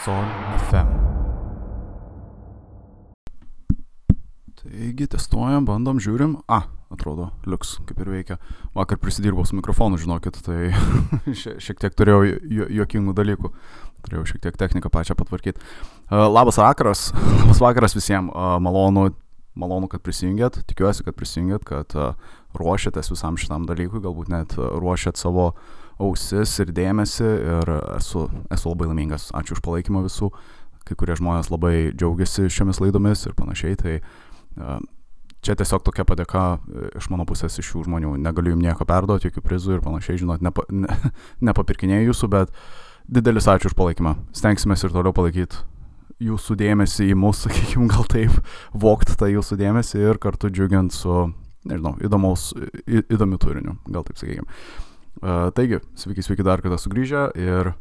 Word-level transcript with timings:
Sol 0.00 0.24
FM. 0.56 0.88
Taigi, 4.56 5.04
testuojam, 5.12 5.66
bandom, 5.68 5.98
žiūrim. 6.00 6.38
A, 6.48 6.62
atrodo, 6.88 7.26
liuks, 7.44 7.74
kaip 7.84 8.00
ir 8.00 8.08
veikia. 8.08 8.38
Vakar 8.72 8.96
prisidirbau 9.02 9.44
su 9.44 9.58
mikrofonu, 9.58 9.98
žinokit, 10.00 10.38
tai 10.46 10.70
šiek 11.36 11.82
tiek 11.84 11.98
turėjau 11.98 12.22
ju 12.24 12.70
juokingų 12.78 13.12
dalykų. 13.18 13.50
Turėjau 14.06 14.24
šiek 14.30 14.40
tiek 14.46 14.56
techniką 14.62 14.88
pačią 14.94 15.18
patvarkyti. 15.20 15.60
Uh, 15.60 16.24
labas 16.30 16.56
vakaras, 16.62 17.10
labas 17.42 17.60
vakaras 17.60 17.96
visiems. 17.98 18.32
Uh, 18.32 18.56
malonu, 18.56 19.10
malonu, 19.52 19.90
kad 19.92 20.00
prisijungėt. 20.06 20.62
Tikiuosi, 20.70 21.04
kad 21.04 21.18
prisijungėt, 21.20 21.68
kad 21.68 21.98
uh, 22.00 22.16
ruošiatės 22.56 23.12
visam 23.12 23.36
šitam 23.36 23.68
dalykui, 23.68 24.00
galbūt 24.00 24.32
net 24.32 24.56
ruošiat 24.56 25.20
savo 25.20 25.50
ausis 26.00 26.54
ir 26.62 26.72
dėmesį 26.76 27.28
ir 27.28 27.72
esu, 27.96 28.26
esu 28.52 28.72
labai 28.72 28.90
laimingas. 28.90 29.28
Ačiū 29.36 29.56
už 29.56 29.64
palaikymą 29.66 30.04
visų. 30.06 30.30
Kai 30.88 30.96
kurie 30.98 31.14
žmonės 31.18 31.52
labai 31.52 31.92
džiaugiasi 31.92 32.48
šiomis 32.50 32.80
laidomis 32.82 33.26
ir 33.28 33.36
panašiai. 33.38 33.76
Tai 33.78 33.96
uh, 34.00 34.78
čia 35.44 35.56
tiesiog 35.60 35.84
tokia 35.86 36.06
padėka 36.08 36.44
iš 36.98 37.10
mano 37.12 37.26
pusės 37.28 37.58
iš 37.60 37.72
šių 37.72 37.86
žmonių. 37.88 38.14
Negaliu 38.20 38.54
jums 38.54 38.64
nieko 38.64 38.86
perduoti, 38.88 39.28
jokių 39.28 39.44
prizų 39.44 39.76
ir 39.76 39.84
panašiai, 39.84 40.20
žinot, 40.22 40.44
nepa, 40.44 40.66
ne, 40.72 40.96
nepapirkinėjau 41.50 42.10
jūsų, 42.10 42.30
bet 42.32 42.56
didelis 43.10 43.48
ačiū 43.50 43.70
už 43.70 43.76
palaikymą. 43.78 44.16
Stengsime 44.36 44.78
ir 44.78 44.96
toliau 44.96 45.14
palaikyti 45.16 45.64
jūsų 46.20 46.56
dėmesį 46.60 47.10
į 47.12 47.16
mus, 47.18 47.42
sakykime, 47.46 47.88
gal 47.90 48.06
taip, 48.10 48.36
vokti 48.76 49.16
tą 49.18 49.30
jūsų 49.30 49.58
dėmesį 49.60 50.04
ir 50.04 50.20
kartu 50.22 50.52
džiugint 50.52 50.94
su, 50.94 51.30
nežinau, 51.68 51.96
įdomaus, 52.04 52.50
į, 52.84 53.04
įdomiu 53.08 53.40
turiniu, 53.40 53.76
gal 53.88 54.06
taip 54.06 54.20
sakykime. 54.20 54.60
Uh, 55.20 55.50
taigi, 55.52 55.80
sveiki, 55.98 56.22
sveiki 56.24 56.44
dar 56.46 56.62
kartą 56.64 56.78
sugrįžę 56.80 57.24
ir 57.36 57.74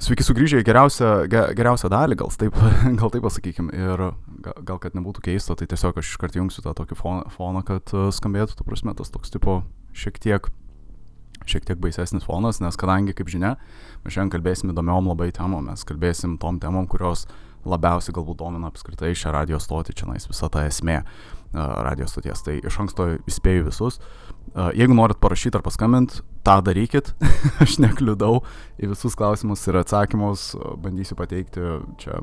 sveiki 0.00 0.24
sugrįžę 0.24 0.60
į 0.62 0.66
geriausią, 0.66 1.10
ge, 1.32 1.42
geriausią 1.58 1.90
dalį, 1.92 2.18
gal 2.22 2.30
taip, 2.40 2.56
gal 3.00 3.12
taip 3.12 3.24
pasakykim. 3.26 3.72
Ir 3.74 4.04
gal, 4.44 4.78
kad 4.80 4.96
nebūtų 4.96 5.24
keista, 5.26 5.56
tai 5.58 5.68
tiesiog 5.70 5.98
aš 6.00 6.14
iškart 6.14 6.38
jungsiu 6.38 6.64
tą 6.64 6.72
tokį 6.78 6.98
foną, 7.00 7.26
foną 7.34 7.64
kad 7.66 7.92
uh, 7.96 8.08
skambėtų, 8.14 8.56
tu 8.56 8.68
prasme, 8.68 8.94
tas 8.96 9.12
toks 9.12 9.34
tipo 9.34 9.58
šiek 9.96 10.20
tiek, 10.22 10.48
šiek 11.44 11.68
tiek 11.68 11.80
baisesnis 11.82 12.24
fonas, 12.24 12.62
nes 12.64 12.80
kadangi, 12.80 13.16
kaip 13.16 13.28
žinia, 13.32 13.56
mes 14.04 14.16
šiandien 14.16 14.32
kalbėsim 14.38 14.72
įdomiom 14.72 15.12
labai 15.12 15.32
temom, 15.36 15.68
mes 15.68 15.84
kalbėsim 15.88 16.38
tom 16.40 16.62
temom, 16.62 16.88
kurios 16.88 17.26
labiausiai 17.66 18.14
galbūt 18.14 18.40
domina 18.40 18.70
apskritai 18.70 19.12
šią 19.16 19.34
radio 19.34 19.60
stotį, 19.60 19.96
čia 19.98 20.08
nais 20.08 20.28
visa 20.30 20.48
ta 20.52 20.64
esmė 20.68 21.00
radio 21.52 22.08
stoties. 22.10 22.42
Tai 22.46 22.56
iš 22.60 22.80
anksto 22.84 23.10
įspėju 23.28 23.68
visus. 23.68 24.00
Jeigu 24.76 24.96
norit 24.96 25.20
parašyti 25.20 25.58
ar 25.58 25.64
paskambinti, 25.66 26.22
tą 26.46 26.60
darykit. 26.64 27.12
Aš 27.64 27.78
nekliudau 27.82 28.40
į 28.80 28.92
visus 28.94 29.16
klausimus 29.18 29.64
ir 29.68 29.80
atsakymus, 29.82 30.54
bandysiu 30.82 31.18
pateikti 31.18 31.76
čia 32.02 32.22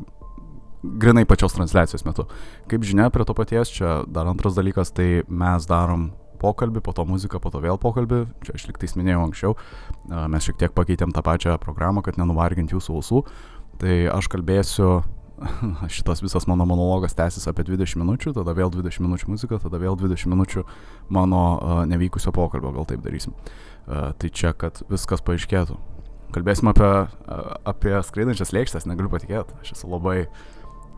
grinai 0.83 1.23
pačios 1.25 1.55
transliacijos 1.55 2.03
metu. 2.05 2.27
Kaip 2.71 2.83
žinia, 2.83 3.07
prie 3.13 3.25
to 3.27 3.35
paties, 3.38 3.71
čia 3.71 4.02
dar 4.07 4.27
antras 4.27 4.57
dalykas, 4.57 4.91
tai 4.95 5.23
mes 5.27 5.67
darom 5.69 6.11
pokalbį, 6.43 6.83
po 6.83 6.91
to 6.95 7.05
muziką, 7.08 7.39
po 7.39 7.53
to 7.53 7.61
vėl 7.63 7.80
pokalbį. 7.80 8.25
Čia 8.43 8.58
aš 8.58 8.67
liktais 8.67 8.97
minėjau 8.99 9.23
anksčiau, 9.23 9.58
mes 10.31 10.47
šiek 10.47 10.59
tiek 10.59 10.75
pakeitėm 10.75 11.15
tą 11.15 11.23
pačią 11.23 11.55
programą, 11.63 12.03
kad 12.03 12.19
nenuvarginti 12.19 12.75
jūsų 12.75 12.97
ausų. 12.99 13.23
Tai 13.80 13.95
aš 14.13 14.27
kalbėsiu 14.31 14.89
šitas 15.95 16.23
visas 16.23 16.47
mano 16.47 16.66
monologas 16.66 17.16
tęsis 17.17 17.47
apie 17.49 17.66
20 17.67 17.99
minučių, 18.02 18.33
tada 18.38 18.55
vėl 18.58 18.72
20 18.73 19.03
minučių 19.03 19.31
muzika, 19.33 19.59
tada 19.61 19.80
vėl 19.81 19.97
20 19.99 20.31
minučių 20.33 20.66
mano 21.13 21.44
uh, 21.55 21.81
nevykusio 21.89 22.33
pokalbio, 22.36 22.73
gal 22.75 22.88
taip 22.89 23.03
darysim. 23.05 23.36
Uh, 23.36 24.11
tai 24.17 24.31
čia, 24.33 24.53
kad 24.58 24.83
viskas 24.91 25.23
paaiškėtų. 25.25 25.77
Kalbėsim 26.33 26.71
apie, 26.71 26.91
uh, 27.05 27.41
apie 27.69 27.95
skraidančias 28.08 28.53
lėkštės, 28.55 28.88
negaliu 28.89 29.11
patikėti, 29.14 29.58
aš 29.61 29.75
esu 29.77 29.91
labai, 29.91 30.27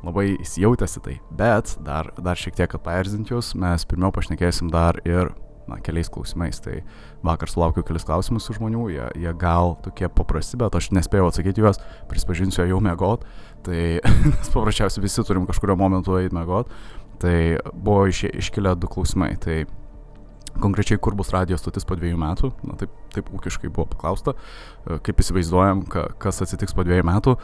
labai 0.06 0.28
įsijautęs 0.38 1.00
į 1.00 1.06
tai. 1.08 1.18
Bet 1.36 1.78
dar, 1.86 2.14
dar 2.20 2.40
šiek 2.40 2.58
tiek, 2.58 2.72
kad 2.72 2.86
paerzint 2.86 3.34
jūs, 3.34 3.54
mes 3.60 3.88
pirmiau 3.90 4.14
pašnekėsim 4.16 4.72
dar 4.74 5.02
ir 5.08 5.34
na, 5.70 5.80
keliais 5.84 6.10
klausimais. 6.12 6.60
Tai 6.64 6.80
vakar 7.26 7.52
sulaukiau 7.52 7.86
kelis 7.86 8.06
klausimus 8.08 8.50
iš 8.50 8.60
žmonių, 8.60 8.88
jie, 8.94 9.08
jie 9.26 9.34
gal 9.40 9.76
tokie 9.86 10.10
paprasti, 10.12 10.60
bet 10.62 10.76
aš 10.78 10.92
nespėjau 10.96 11.30
atsakyti 11.30 11.64
juos, 11.64 11.82
prisipažinsiu, 12.12 12.66
jau 12.70 12.82
mėgot, 12.84 13.26
tai 13.66 13.82
paprasčiausiai 14.54 15.06
visi 15.06 15.26
turim 15.26 15.48
kažkurio 15.50 15.78
momentu 15.80 16.20
eiti 16.20 16.36
mėgot. 16.36 16.72
Tai 17.22 17.36
buvo 17.72 18.06
iš, 18.12 18.26
iškilę 18.28 18.76
du 18.78 18.90
klausimai. 18.92 19.36
Tai 19.42 19.64
konkrečiai, 20.62 21.00
kur 21.02 21.16
bus 21.16 21.32
radijos 21.34 21.64
stotis 21.64 21.88
po 21.88 21.96
dviejų 22.00 22.18
metų, 22.20 22.52
na 22.68 22.76
taip, 22.80 22.92
taip 23.16 23.32
ūkiškai 23.36 23.72
buvo 23.72 23.88
paklausta, 23.92 24.36
kaip 24.86 25.24
įsivaizduojam, 25.24 25.86
ka, 25.92 26.10
kas 26.22 26.44
atsitiks 26.46 26.76
po 26.76 26.86
dviejų 26.88 27.08
metų. 27.08 27.36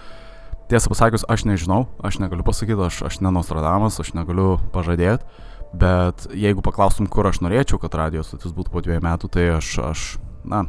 Tiesą 0.71 0.91
pasakius, 0.91 1.25
aš 1.27 1.43
nežinau, 1.47 1.85
aš 2.03 2.21
negaliu 2.23 2.45
pasakyti, 2.47 2.79
aš, 2.85 3.01
aš 3.09 3.19
nenostradamas, 3.23 3.99
aš 3.99 4.13
negaliu 4.15 4.55
pažadėti 4.75 5.27
Bet 5.71 6.25
jeigu 6.35 6.63
paklaustum, 6.65 7.07
kur 7.07 7.29
aš 7.29 7.39
norėčiau, 7.43 7.79
kad 7.79 7.95
radijos 7.95 8.31
stotis 8.31 8.51
būtų 8.55 8.73
po 8.73 8.81
dviejų 8.83 9.03
metų, 9.05 9.29
tai 9.31 9.45
aš, 9.55 9.69
aš 9.87 10.01
na, 10.43 10.65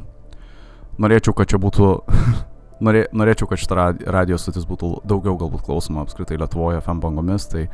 norėčiau, 1.03 1.35
kad 1.35 1.51
čia 1.51 1.59
būtų, 1.63 1.89
norė, 2.87 3.09
norėčiau, 3.11 3.49
kad 3.51 3.63
šita 3.63 3.89
radijos 4.15 4.47
stotis 4.47 4.69
būtų 4.69 5.01
daugiau 5.09 5.35
galbūt 5.41 5.67
klausoma 5.67 6.07
apskritai 6.07 6.39
Lietuvoje 6.39 6.79
FM 6.85 7.03
bangomis, 7.03 7.49
tai 7.51 7.67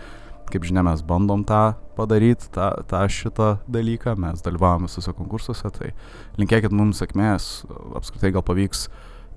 kaip 0.48 0.64
žinia, 0.64 0.80
mes 0.86 1.02
bandom 1.04 1.42
tą 1.44 1.74
padaryti, 1.98 2.48
tą, 2.54 2.70
tą 2.88 3.02
šitą 3.12 3.50
dalyką, 3.68 4.16
mes 4.16 4.40
dalyvavom 4.44 4.88
visose 4.88 5.12
konkursuose, 5.12 5.68
tai 5.74 5.92
linkėkit 6.40 6.72
mums 6.72 7.02
sėkmės, 7.02 7.50
apskritai 7.98 8.32
gal 8.32 8.46
pavyks 8.46 8.86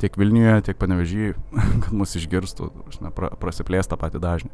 tiek 0.02 0.16
Vilniuje, 0.18 0.62
tiek 0.70 0.80
Panevežyje, 0.80 1.36
kad 1.84 1.92
mus 1.92 2.16
išgirstų, 2.16 2.72
ne, 3.04 3.12
pra, 3.18 3.34
prasiplės 3.42 3.92
tą 3.92 4.00
patį 4.00 4.24
dažnį 4.24 4.54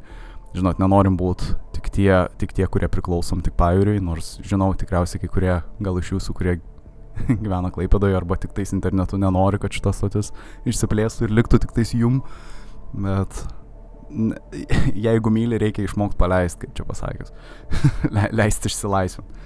žinot, 0.56 0.80
nenorim 0.80 1.18
būti 1.18 1.52
tik 1.76 1.90
tie, 1.94 2.12
tik 2.40 2.54
tie, 2.56 2.66
kurie 2.70 2.88
priklausom 2.90 3.42
tik 3.44 3.56
pajūriui, 3.58 4.00
nors 4.04 4.36
žinau 4.44 4.72
tikriausiai 4.78 5.22
kai 5.22 5.30
kurie 5.32 5.54
gal 5.84 6.00
iš 6.00 6.14
jūsų, 6.16 6.34
kurie 6.36 6.56
gyvena 7.44 7.70
Klaipadoje 7.74 8.16
arba 8.18 8.38
tik 8.40 8.54
tais 8.56 8.72
internetu 8.76 9.20
nenori, 9.20 9.60
kad 9.62 9.74
šitas 9.74 10.00
stotis 10.00 10.32
išsiplėstų 10.68 11.28
ir 11.28 11.36
liktų 11.40 11.62
tik 11.64 11.74
tais 11.76 11.94
jum, 11.96 12.22
bet 12.94 13.42
jeigu 15.08 15.32
myli, 15.32 15.60
reikia 15.60 15.84
išmokti 15.84 16.18
paleisti, 16.20 16.64
kaip 16.64 16.78
čia 16.78 16.88
pasakęs, 16.88 17.34
Le, 18.14 18.30
leisti 18.32 18.70
išsilaisvinti. 18.70 19.44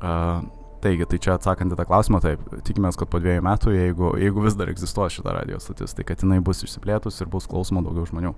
Uh, 0.00 0.40
taigi, 0.80 1.04
tai 1.04 1.18
čia 1.20 1.34
atsakant 1.36 1.74
į 1.74 1.76
tą 1.76 1.84
klausimą, 1.84 2.22
taip, 2.24 2.44
tikimės, 2.64 2.96
kad 2.96 3.10
po 3.12 3.20
dviejų 3.20 3.44
metų, 3.44 3.74
jeigu, 3.76 4.14
jeigu 4.20 4.44
vis 4.46 4.56
dar 4.56 4.70
egzistuos 4.72 5.12
šita 5.12 5.34
radio 5.36 5.60
stotis, 5.60 5.92
tai 5.96 6.06
kad 6.08 6.24
jinai 6.24 6.40
bus 6.44 6.64
išsiplėtus 6.64 7.20
ir 7.20 7.28
bus 7.32 7.48
klausoma 7.50 7.84
daugiau 7.84 8.08
žmonių 8.08 8.32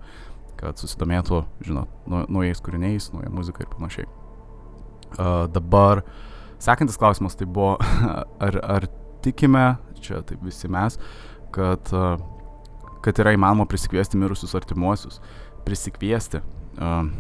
kad 0.63 0.79
susidomėtų, 0.79 1.43
žinot, 1.67 1.91
naujais 2.07 2.63
kūriniais, 2.63 3.11
nauja 3.15 3.31
muzika 3.35 3.65
ir 3.65 3.71
panašiai. 3.73 4.07
Uh, 5.13 5.45
dabar 5.53 6.05
sekantis 6.63 6.99
klausimas 7.01 7.35
tai 7.37 7.49
buvo, 7.51 7.75
ar, 8.47 8.59
ar 8.63 8.87
tikime, 9.25 9.73
čia 10.03 10.23
taip 10.27 10.43
visi 10.47 10.71
mes, 10.73 10.99
kad, 11.55 11.91
uh, 11.97 12.15
kad 13.03 13.19
yra 13.23 13.35
įmanoma 13.35 13.67
prisikviesti 13.71 14.21
mirusius 14.21 14.55
artimuosius. 14.59 15.19
Prisikviesti. 15.67 16.41
Uh, 16.79 17.11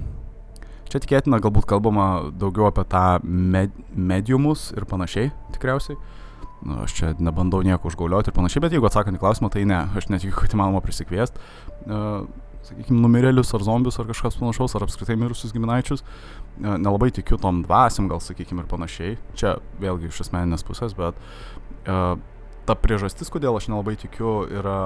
čia 0.90 1.02
tikėtina 1.02 1.42
galbūt 1.42 1.66
kalbama 1.70 2.30
daugiau 2.38 2.70
apie 2.70 2.86
tą 2.90 3.18
med, 3.26 3.74
mediumus 3.92 4.70
ir 4.76 4.86
panašiai, 4.88 5.32
tikriausiai. 5.56 5.98
Nu, 6.62 6.84
aš 6.84 6.94
čia 6.94 7.10
nebandau 7.18 7.58
nieko 7.66 7.90
užgaulioti 7.90 8.30
ir 8.30 8.36
panašiai, 8.36 8.62
bet 8.62 8.74
jeigu 8.76 8.86
atsakant 8.86 9.18
į 9.18 9.20
klausimą, 9.22 9.50
tai 9.50 9.64
ne, 9.66 9.80
aš 9.98 10.06
netikiu, 10.14 10.36
kad 10.38 10.54
įmanoma 10.54 10.78
prisikviesti. 10.84 11.42
Uh, 11.90 12.22
sakykime, 12.66 13.00
numirėlius 13.02 13.52
ar 13.56 13.64
zombius 13.66 13.98
ar 14.00 14.08
kažkas 14.08 14.38
panašaus, 14.40 14.74
ar 14.76 14.86
apskritai 14.86 15.16
mirusius 15.20 15.54
giminaičius. 15.54 16.02
E, 16.02 16.66
nelabai 16.70 17.10
tikiu 17.14 17.38
tom 17.42 17.62
dvasiam, 17.66 18.08
gal 18.10 18.22
sakykime, 18.22 18.64
ir 18.64 18.70
panašiai. 18.70 19.16
Čia 19.38 19.56
vėlgi 19.82 20.10
iš 20.10 20.22
asmeninės 20.26 20.66
pusės, 20.66 20.96
bet 20.98 21.18
uh, 21.86 22.14
ta 22.68 22.76
priežastis, 22.78 23.30
kodėl 23.32 23.58
aš 23.58 23.70
nelabai 23.72 23.96
tikiu, 24.00 24.42
yra, 24.60 24.76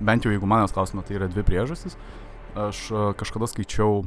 bent 0.00 0.26
jau 0.26 0.34
jeigu 0.34 0.48
manęs 0.50 0.74
klausime, 0.74 1.04
tai 1.06 1.18
yra 1.18 1.30
dvi 1.30 1.46
priežastys. 1.46 1.98
Aš 2.54 2.84
uh, 2.94 3.08
kažkada 3.18 3.50
skaičiau, 3.50 4.04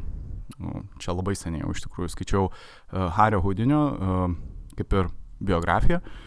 nu, 0.64 0.86
čia 1.04 1.16
labai 1.18 1.36
seniai 1.36 1.66
jau 1.66 1.76
iš 1.76 1.84
tikrųjų 1.88 2.14
skaičiau 2.16 2.48
uh, 2.48 3.10
Hario 3.18 3.44
Hudinio, 3.44 3.84
uh, 3.92 4.72
kaip 4.80 4.96
ir 4.96 5.12
biografiją. 5.44 6.00
Uh, 6.00 6.24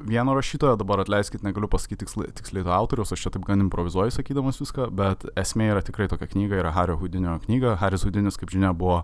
vieno 0.00 0.34
rašytojo, 0.36 0.76
dabar 0.76 1.00
atleiskit, 1.00 1.42
negaliu 1.46 1.68
pasakyti 1.72 2.04
tiksliai, 2.04 2.32
tiksliai 2.36 2.64
to 2.66 2.72
autoriaus, 2.74 3.12
aš 3.14 3.26
čia 3.26 3.32
taip 3.34 3.46
gan 3.48 3.64
improvizuoju 3.64 4.14
sakydamas 4.14 4.60
viską, 4.60 4.90
bet 4.96 5.24
esmė 5.38 5.70
yra 5.72 5.82
tikrai 5.84 6.08
tokia 6.12 6.28
knyga, 6.30 6.60
yra 6.60 6.72
Hario 6.76 6.98
Hudinio 7.00 7.38
knyga. 7.46 7.76
Haris 7.80 8.04
Hudinis, 8.06 8.38
kaip 8.40 8.52
žinia, 8.52 8.74
buvo 8.76 9.02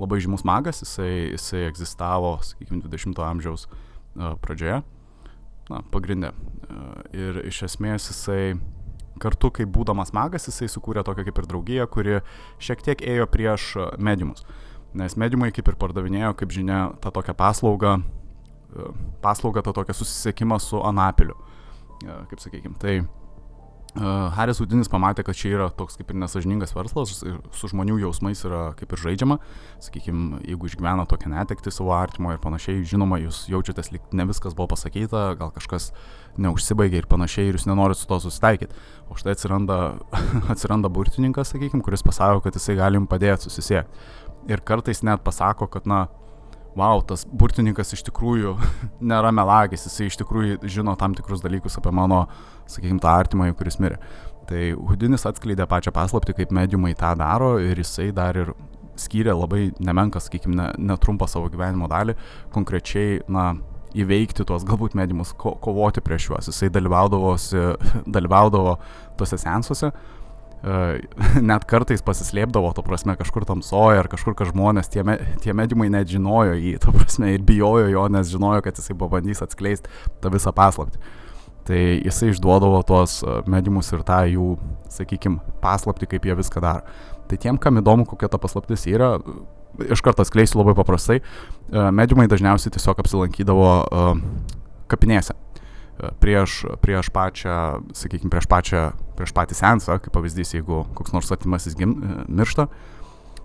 labai 0.00 0.20
žymus 0.24 0.44
magas, 0.48 0.80
jisai, 0.84 1.32
jisai 1.34 1.66
egzistavo, 1.68 2.38
sakykime, 2.46 2.82
20-ojo 2.86 3.26
amžiaus 3.28 3.66
uh, 3.68 4.34
pradžioje, 4.40 4.80
na, 5.70 5.82
pagrindė. 5.92 6.32
Uh, 6.70 7.02
ir 7.16 7.42
iš 7.50 7.64
esmės 7.68 8.08
jisai 8.12 8.54
kartu, 9.20 9.50
kaip 9.60 9.68
būdamas 9.74 10.14
magas, 10.16 10.48
jisai 10.48 10.70
sukūrė 10.72 11.04
tokią 11.04 11.26
kaip 11.28 11.42
ir 11.42 11.50
draugiją, 11.50 11.88
kuri 11.92 12.20
šiek 12.62 12.86
tiek 12.86 13.04
ėjo 13.04 13.28
prieš 13.28 13.74
mediumus. 14.00 14.46
Nes 14.96 15.14
mediumai 15.20 15.52
kaip 15.54 15.68
ir 15.70 15.76
pardavinėjo, 15.78 16.32
kaip 16.40 16.54
žinia, 16.54 16.80
tą 17.02 17.12
tokią 17.14 17.36
paslaugą 17.38 17.98
paslaugą, 19.22 19.62
tą 19.62 19.74
tokią 19.76 19.96
susisiekimą 20.02 20.58
su 20.62 20.82
Anapiliu, 20.86 21.38
kaip 22.02 22.40
sakykime. 22.40 22.78
Tai 22.78 23.00
Haris 23.90 24.60
Udinis 24.62 24.86
pamatė, 24.86 25.24
kad 25.26 25.34
čia 25.34 25.50
yra 25.56 25.66
toks 25.74 25.96
kaip 25.98 26.12
ir 26.12 26.18
nesažiningas 26.22 26.70
verslas, 26.76 27.16
su 27.18 27.70
žmonių 27.72 27.96
jausmais 28.04 28.38
yra 28.46 28.68
kaip 28.78 28.92
ir 28.94 29.02
žaidžiama. 29.02 29.38
Sakykime, 29.82 30.38
jeigu 30.46 30.68
išgyvena 30.70 31.08
tokią 31.10 31.32
netekti 31.32 31.72
savo 31.74 31.90
artimo 31.96 32.30
ir 32.30 32.38
panašiai, 32.42 32.84
žinoma, 32.86 33.18
jūs 33.24 33.48
jaučiatės, 33.50 33.90
lyg 33.90 34.14
ne 34.14 34.28
viskas 34.30 34.54
buvo 34.54 34.68
pasakyta, 34.76 35.32
gal 35.40 35.50
kažkas 35.56 35.90
neužsibaigė 36.38 37.02
ir 37.02 37.10
panašiai, 37.10 37.50
ir 37.50 37.58
jūs 37.58 37.66
nenorit 37.66 37.98
su 37.98 38.06
to 38.06 38.20
susitaikyti. 38.22 38.78
O 39.10 39.18
štai 39.18 39.34
atsiranda, 39.34 39.80
atsiranda 40.54 40.92
burtininkas, 40.92 41.50
sakykime, 41.50 41.82
kuris 41.82 42.06
pasako, 42.06 42.44
kad 42.46 42.54
jisai 42.54 42.78
gali 42.78 43.00
jums 43.00 43.10
padėti 43.10 43.50
susisiekti. 43.50 44.06
Ir 44.54 44.62
kartais 44.62 45.02
net 45.02 45.26
pasako, 45.26 45.66
kad, 45.66 45.90
na, 45.90 46.04
wow, 46.78 47.02
tas 47.06 47.24
burtininkas 47.26 47.94
iš 47.96 48.04
tikrųjų 48.08 48.54
nėra 49.12 49.32
melagis, 49.34 49.86
jisai 49.88 50.10
iš 50.10 50.18
tikrųjų 50.22 50.60
žino 50.70 50.96
tam 51.00 51.14
tikrus 51.18 51.42
dalykus 51.44 51.78
apie 51.80 51.92
mano, 51.94 52.24
sakykime, 52.70 53.00
tą 53.02 53.14
artimąjį, 53.22 53.56
kuris 53.58 53.80
mirė. 53.82 54.00
Tai 54.50 54.66
Hudinis 54.88 55.26
atskleidė 55.28 55.66
pačią 55.70 55.92
paslapti, 55.94 56.34
kaip 56.34 56.52
mediumai 56.54 56.94
tą 56.98 57.12
daro 57.18 57.56
ir 57.62 57.78
jisai 57.78 58.10
dar 58.14 58.38
ir 58.38 58.54
skyrė 59.00 59.34
labai 59.36 59.70
nemenką, 59.80 60.20
sakykime, 60.22 60.72
netrumpą 60.90 61.28
savo 61.30 61.50
gyvenimo 61.52 61.88
dalį, 61.90 62.16
konkrečiai, 62.54 63.20
na, 63.30 63.52
įveikti 63.96 64.44
tuos 64.46 64.64
galbūt 64.66 64.94
mediumus, 64.98 65.32
ko, 65.38 65.56
kovoti 65.62 66.02
prieš 66.04 66.28
juos. 66.30 66.50
Jisai 66.50 66.70
dalyvaudavo 68.16 68.76
tuose 69.18 69.38
sensuose, 69.40 69.90
net 71.50 71.64
kartais 71.68 72.02
pasislėpdavo, 72.04 72.72
to 72.76 72.84
prasme, 72.84 73.14
kažkur 73.16 73.46
tamsoje 73.48 74.02
ar 74.02 74.08
kažkur, 74.12 74.36
kad 74.36 74.50
žmonės, 74.52 74.90
tie, 74.92 75.04
me, 75.06 75.16
tie 75.40 75.54
medimai 75.56 75.88
net 75.92 76.10
žinojo 76.12 76.58
jį, 76.58 76.74
to 76.84 76.92
prasme, 76.96 77.32
ir 77.34 77.44
bijojo 77.46 77.88
jo, 77.88 78.04
nes 78.12 78.28
žinojo, 78.28 78.60
kad 78.66 78.76
jisai 78.76 78.96
pabandys 79.00 79.40
atskleisti 79.44 79.92
tą 80.20 80.32
visą 80.34 80.52
paslaptį. 80.56 81.00
Tai 81.70 81.78
jisai 81.78 82.32
išduodavo 82.32 82.80
tuos 82.88 83.20
mediumus 83.48 83.88
ir 83.94 84.04
tą 84.04 84.20
jų, 84.28 84.50
sakykime, 84.92 85.40
paslapti, 85.62 86.08
kaip 86.10 86.28
jie 86.28 86.36
viską 86.36 86.62
daro. 86.64 86.84
Tai 87.30 87.38
tiem, 87.40 87.60
kam 87.62 87.78
įdomu, 87.80 88.08
kokia 88.10 88.28
ta 88.32 88.40
paslaptis 88.42 88.88
yra, 88.90 89.14
iš 89.86 90.02
karto 90.04 90.24
atskleisiu 90.24 90.60
labai 90.60 90.74
paprastai, 90.76 91.20
mediumai 91.70 92.26
dažniausiai 92.32 92.74
tiesiog 92.74 93.00
apsilankydavo 93.04 93.70
kapinėse 94.90 95.36
prieš, 96.20 96.64
prieš 96.80 97.10
pačią, 97.14 97.56
sakykime, 97.96 98.30
prieš, 98.32 98.48
pačią, 98.50 98.86
prieš 99.18 99.34
patį 99.36 99.58
sensą, 99.58 99.98
kaip 100.00 100.14
pavyzdys, 100.14 100.54
jeigu 100.56 100.84
koks 100.96 101.14
nors 101.16 101.30
atimasis 101.34 101.76
gim, 101.78 101.94
miršta, 102.28 102.68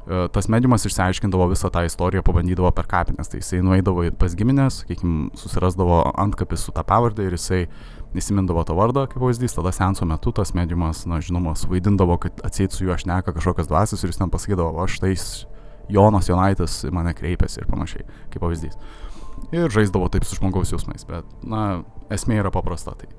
tas 0.05 0.47
mediumas 0.53 0.85
išsiaiškindavo 0.85 1.47
visą 1.49 1.71
tą 1.73 1.81
istoriją, 1.87 2.21
pabandydavo 2.25 2.69
per 2.77 2.85
kapines. 2.89 3.29
Tai 3.31 3.41
jisai 3.41 3.63
nueidavo 3.65 4.05
pas 4.19 4.35
giminės, 4.37 4.83
sakykime, 4.83 5.31
susirasdavo 5.39 6.03
antkapis 6.21 6.67
su 6.67 6.75
tą 6.75 6.85
pavardę 6.85 7.25
ir 7.25 7.33
jisai 7.37 7.65
įsimindavo 8.15 8.63
tą 8.67 8.77
vardą, 8.77 9.07
kaip 9.11 9.19
pavyzdys, 9.19 9.57
tada 9.57 9.73
senso 9.75 10.05
metu 10.07 10.31
tas 10.35 10.53
mediumas, 10.55 11.03
na, 11.09 11.19
žinoma, 11.25 11.55
suvaidindavo, 11.59 12.19
kad 12.21 12.45
atseit 12.47 12.71
su 12.71 12.85
juo 12.85 12.93
aš 12.95 13.07
neka 13.09 13.33
kažkokias 13.35 13.67
dvasias 13.67 14.05
ir 14.05 14.13
jis 14.13 14.21
ten 14.21 14.31
pasakydavo, 14.31 14.77
aš 14.85 15.01
tai 15.03 15.15
Jonas 15.91 16.29
Jonaitis 16.29 16.83
mane 16.95 17.11
kreipėsi 17.17 17.59
ir 17.61 17.67
panašiai, 17.69 18.05
kaip 18.31 18.45
pavyzdys 18.45 18.77
ir 19.53 19.73
žaisdavo 19.73 20.09
taip 20.13 20.25
su 20.25 20.39
žmogaus 20.39 20.73
jausmais, 20.73 21.05
bet, 21.09 21.27
na, 21.45 21.83
esmė 22.13 22.39
yra 22.41 22.53
paprasta. 22.53 22.95
Tai 22.97 23.11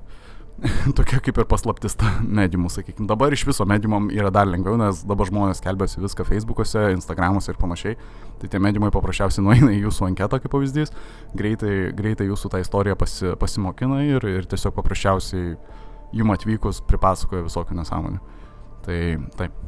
tokia 0.97 1.19
kaip 1.21 1.37
ir 1.37 1.45
paslaptis 1.49 1.93
ta 1.99 2.09
mediumų, 2.23 2.71
sakykime. 2.73 3.05
Dabar 3.09 3.33
iš 3.33 3.43
viso 3.45 3.65
mediumam 3.69 4.07
yra 4.13 4.31
dar 4.33 4.49
lengviau, 4.49 4.77
nes 4.79 5.03
dabar 5.05 5.29
žmonės 5.29 5.61
kelbėsi 5.61 6.01
viską 6.01 6.25
Facebook'ose, 6.25 6.87
Instagram'uose 6.95 7.53
ir 7.53 7.59
panašiai. 7.61 7.97
Tai 8.41 8.49
tie 8.49 8.61
mediumai 8.61 8.89
paprasčiausiai 8.93 9.45
nueina 9.45 9.69
į 9.75 9.83
jūsų 9.85 10.09
anketą 10.09 10.41
kaip 10.41 10.53
pavyzdys, 10.53 10.93
greitai, 11.37 11.91
greitai 11.97 12.29
jūsų 12.31 12.53
tą 12.53 12.61
istoriją 12.63 12.97
pasi, 12.97 13.35
pasimokina 13.37 14.01
ir, 14.07 14.25
ir 14.25 14.49
tiesiog 14.49 14.73
paprasčiausiai 14.77 15.53
jum 16.17 16.33
atvykus 16.33 16.81
pripasakoja 16.89 17.45
visokių 17.45 17.77
nesąmonių. 17.77 18.21
Tai 18.87 18.99
taip. 19.37 19.63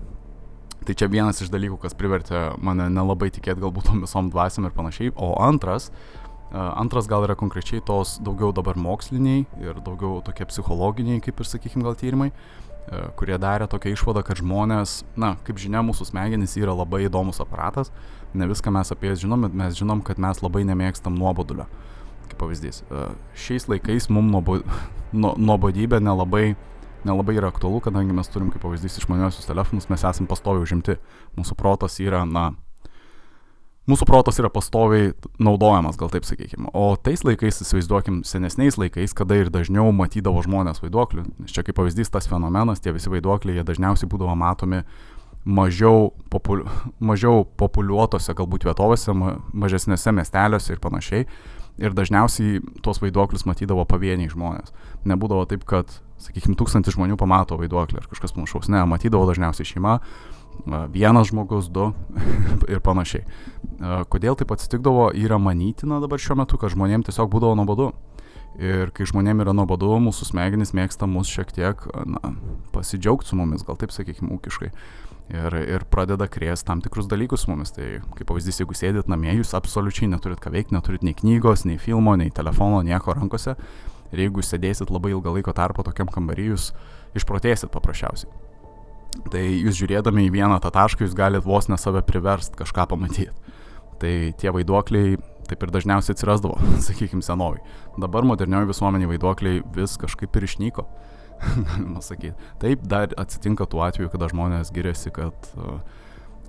Tai 0.88 0.96
čia 0.98 1.10
vienas 1.12 1.42
iš 1.44 1.52
dalykų, 1.54 1.76
kas 1.84 1.94
privertė 1.94 2.48
mane 2.66 2.88
nelabai 2.90 3.28
tikėti 3.36 3.62
galbūt 3.62 3.90
tom 3.92 4.00
visom 4.02 4.30
dvasiam 4.32 4.66
ir 4.66 4.74
panašiai. 4.74 5.12
O 5.22 5.36
antras, 5.44 5.90
Antras 6.52 7.06
gal 7.06 7.28
yra 7.28 7.36
konkrečiai 7.38 7.82
tos 7.86 8.18
daugiau 8.26 8.50
dabar 8.56 8.78
moksliniai 8.80 9.44
ir 9.62 9.82
daugiau 9.86 10.24
tokie 10.26 10.48
psichologiniai, 10.50 11.22
kaip 11.22 11.40
ir 11.44 11.46
sakykime, 11.46 11.86
gal 11.86 11.98
tyrimai, 12.00 12.32
kurie 13.20 13.38
darė 13.38 13.68
tokią 13.70 13.94
išvadą, 13.94 14.24
kad 14.26 14.40
žmonės, 14.42 15.04
na, 15.20 15.36
kaip 15.46 15.60
žinia, 15.62 15.84
mūsų 15.86 16.10
smegenys 16.10 16.56
yra 16.58 16.74
labai 16.74 17.04
įdomus 17.06 17.42
aparatas, 17.44 17.92
ne 18.34 18.48
viską 18.50 18.74
mes 18.74 18.90
apie 18.94 19.12
jas 19.12 19.22
žinom, 19.22 19.46
bet 19.46 19.58
mes 19.62 19.78
žinom, 19.78 20.02
kad 20.06 20.22
mes 20.22 20.42
labai 20.42 20.64
nemėgstam 20.66 21.18
nuobodulio. 21.20 21.68
Kaip 22.30 22.40
pavyzdys, 22.42 22.82
šiais 23.38 23.70
laikais 23.70 24.10
mums 24.10 24.66
nuobodybė 25.50 26.02
nelabai, 26.02 26.56
nelabai 27.06 27.38
yra 27.38 27.54
aktualu, 27.54 27.84
kadangi 27.86 28.16
mes 28.16 28.34
turim, 28.34 28.50
kaip 28.54 28.66
pavyzdys, 28.66 28.98
išmaniosius 29.04 29.50
telefonus, 29.50 29.90
mes 29.94 30.08
esame 30.10 30.30
pastoviai 30.30 30.66
užimti, 30.66 30.98
mūsų 31.38 31.58
protas 31.62 32.02
yra, 32.02 32.26
na, 32.26 32.52
mūsų 33.90 34.06
protas 34.08 34.40
yra 34.42 34.52
pastoviai 34.54 35.14
naudojamas, 35.42 35.98
gal 36.00 36.12
taip 36.14 36.28
sakykime. 36.28 36.70
O 36.78 36.94
tais 37.02 37.24
laikais, 37.26 37.62
įsivaizduokim, 37.64 38.22
senesniais 38.28 38.78
laikais, 38.80 39.16
kada 39.18 39.40
ir 39.40 39.52
dažniau 39.54 39.92
matydavo 39.96 40.44
žmonės 40.46 40.84
vaiduoklių, 40.84 41.26
nes 41.44 41.56
čia 41.56 41.66
kaip 41.66 41.80
pavyzdys 41.80 42.12
tas 42.14 42.30
fenomenas, 42.30 42.84
tie 42.84 42.94
visi 42.96 43.12
vaiduokliai, 43.12 43.60
jie 43.60 43.66
dažniausiai 43.68 44.10
būdavo 44.12 44.36
matomi 44.40 44.84
mažiau, 45.46 46.12
popul 46.30 46.66
mažiau 47.12 47.46
populiuotose 47.60 48.36
galbūt 48.38 48.68
vietovėse, 48.70 49.16
ma 49.16 49.38
mažesnėse 49.54 50.14
miesteliuose 50.16 50.76
ir 50.76 50.84
panašiai. 50.84 51.26
Ir 51.80 51.94
dažniausiai 51.96 52.60
tuos 52.84 53.00
vaiduoklius 53.00 53.46
matydavo 53.48 53.86
pavieniai 53.88 54.28
žmonės. 54.28 54.74
Nebūdavo 55.08 55.46
taip, 55.48 55.64
kad, 55.64 55.94
sakykime, 56.20 56.58
tūkstantis 56.60 56.98
žmonių 56.98 57.16
pamato 57.16 57.56
vaiduoklį 57.56 58.02
ar 58.02 58.10
kažkas 58.12 58.36
panašaus. 58.36 58.68
Ne, 58.68 58.82
matydavo 58.84 59.24
dažniausiai 59.30 59.70
šeima, 59.70 60.02
vienas 60.66 61.30
žmogus, 61.30 61.70
du 61.72 61.92
ir 62.72 62.82
panašiai. 62.84 63.26
Kodėl 64.12 64.38
taip 64.40 64.52
atsitikdavo, 64.54 65.10
yra 65.16 65.40
manytina 65.42 66.02
dabar 66.04 66.22
šiuo 66.22 66.40
metu, 66.42 66.60
kad 66.60 66.74
žmonėms 66.74 67.10
tiesiog 67.10 67.30
būdavo 67.32 67.58
nuobodu. 67.60 67.92
Ir 68.60 68.90
kai 68.92 69.06
žmonėms 69.08 69.46
yra 69.46 69.54
nuobodu, 69.56 69.92
mūsų 70.04 70.34
smegenys 70.34 70.74
mėgsta 70.76 71.08
mus 71.08 71.30
šiek 71.32 71.54
tiek 71.56 71.86
na, 72.10 72.34
pasidžiaugti 72.74 73.30
su 73.30 73.38
mumis, 73.40 73.64
gal 73.64 73.78
taip 73.80 73.94
sakykime, 73.96 74.34
ūkiškai. 74.36 74.72
Ir, 75.30 75.56
ir 75.62 75.86
pradeda 75.94 76.26
krės 76.26 76.66
tam 76.66 76.82
tikrus 76.82 77.08
dalykus 77.08 77.46
su 77.46 77.54
mumis. 77.54 77.72
Tai 77.76 78.02
kaip 78.18 78.26
pavyzdys, 78.28 78.60
jeigu 78.64 78.76
sėdit 78.76 79.12
namie, 79.12 79.32
jūs 79.38 79.54
absoliučiai 79.56 80.10
neturit 80.12 80.42
ką 80.44 80.52
veikti, 80.58 80.76
neturit 80.76 81.06
nei 81.06 81.16
knygos, 81.16 81.68
nei 81.70 81.80
filmo, 81.80 82.18
nei 82.20 82.34
telefono, 82.34 82.82
nieko 82.84 83.16
rankose. 83.16 83.56
Ir 84.10 84.26
jeigu 84.26 84.44
sėdėsit 84.44 84.92
labai 84.92 85.14
ilgą 85.14 85.38
laiko 85.38 85.54
tarpą 85.56 85.86
tokiam 85.86 86.10
kambarį, 86.12 86.52
jūs 86.56 86.72
išprotėsit 87.16 87.70
paprasčiausiai. 87.72 88.49
Tai 89.30 89.42
jūs 89.42 89.80
žiūrėdami 89.80 90.28
į 90.28 90.34
vieną 90.38 90.60
tą 90.64 90.72
tašką, 90.74 91.06
jūs 91.06 91.18
galite 91.18 91.48
vos 91.48 91.68
ne 91.70 91.78
save 91.82 92.04
priverst 92.06 92.56
kažką 92.60 92.86
pamatyti. 92.92 93.32
Tai 94.00 94.14
tie 94.40 94.54
vaiduokliai 94.56 95.18
taip 95.50 95.66
ir 95.66 95.74
dažniausiai 95.74 96.16
atsirasdavo, 96.16 96.58
sakykime, 96.88 97.26
senovi. 97.26 97.62
Dabar 98.00 98.28
modernioji 98.28 98.70
visuomenė 98.70 99.10
vaiduokliai 99.10 99.64
vis 99.76 99.98
kažkaip 100.02 100.38
ir 100.38 100.46
išnyko, 100.48 100.86
galima 101.72 102.04
sakyti. 102.06 102.36
Taip, 102.62 102.86
dar 102.90 103.14
atsitinka 103.20 103.68
tuo 103.70 103.84
atveju, 103.86 104.12
kada 104.14 104.30
žmonės 104.32 104.74
giriasi, 104.76 105.14
kad 105.16 105.50
uh, 105.58 105.80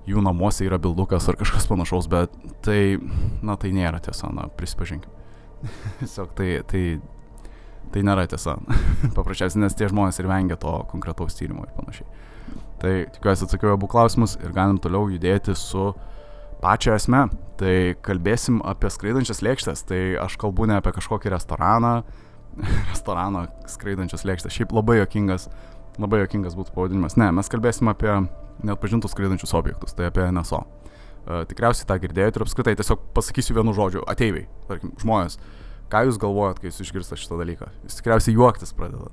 jų 0.09 0.21
namuose 0.25 0.65
yra 0.67 0.79
bildukas 0.81 1.29
ar 1.29 1.39
kažkas 1.39 1.67
panašaus, 1.69 2.09
bet 2.11 2.33
tai, 2.65 2.97
na, 3.45 3.57
tai 3.57 3.73
nėra 3.75 4.01
tiesa, 4.03 4.31
na, 4.33 4.47
prisipažinkim. 4.57 5.11
Tiesiog 6.01 6.31
tai, 6.37 6.53
tai, 6.69 6.83
tai 7.93 8.03
nėra 8.07 8.27
tiesa. 8.31 8.57
Paprasčiausiai, 9.17 9.63
nes 9.63 9.77
tie 9.77 9.89
žmonės 9.91 10.21
ir 10.21 10.29
vengia 10.31 10.57
to 10.59 10.73
konkretaus 10.91 11.37
tyrimo 11.37 11.65
ir 11.67 11.73
panašiai. 11.77 12.07
Tai 12.81 12.93
tikiuosi 13.13 13.45
atsakiau 13.45 13.75
abu 13.75 13.89
klausimus 13.91 14.37
ir 14.41 14.53
galim 14.55 14.79
toliau 14.81 15.09
judėti 15.11 15.53
su 15.57 15.91
pačią 16.63 16.97
esmę. 16.97 17.27
Tai 17.61 17.75
kalbėsim 18.05 18.61
apie 18.65 18.89
skraidančias 18.89 19.43
lėkštės. 19.45 19.85
Tai 19.89 20.01
aš 20.23 20.37
kalbu 20.41 20.69
ne 20.69 20.79
apie 20.79 20.93
kažkokį 20.95 21.35
restoraną, 21.35 21.93
restoraną 22.91 23.45
skraidančias 23.69 24.25
lėkštės. 24.25 24.57
Šiaip 24.57 24.73
labai 24.73 25.01
jokingas, 25.01 25.49
labai 26.01 26.23
jokingas 26.23 26.57
būtų 26.57 26.73
pavadinimas. 26.75 27.17
Ne, 27.21 27.29
mes 27.35 27.51
kalbėsim 27.53 27.91
apie 27.91 28.13
neatpažintus 28.65 29.13
skraidančius 29.13 29.53
objektus, 29.57 29.93
tai 29.97 30.09
apie 30.09 30.25
NSO. 30.33 30.63
Uh, 31.21 31.43
tikriausiai 31.45 31.85
tą 31.85 31.99
girdėjote 32.01 32.39
ir 32.39 32.43
apskritai 32.47 32.73
tiesiog 32.79 33.03
pasakysiu 33.13 33.53
vienu 33.53 33.75
žodžiu- 33.77 34.01
ateiviai, 34.13 34.47
tarkim, 34.67 34.95
žmonės. 34.97 35.37
Ką 35.91 36.05
jūs 36.07 36.19
galvojat, 36.21 36.61
kai 36.61 36.69
jūs 36.69 36.81
išgirstate 36.85 37.19
šitą 37.19 37.39
dalyką? 37.41 37.67
Jūs 37.85 37.99
tikriausiai 37.99 38.37
juoktis 38.37 38.71
pradedat 38.77 39.11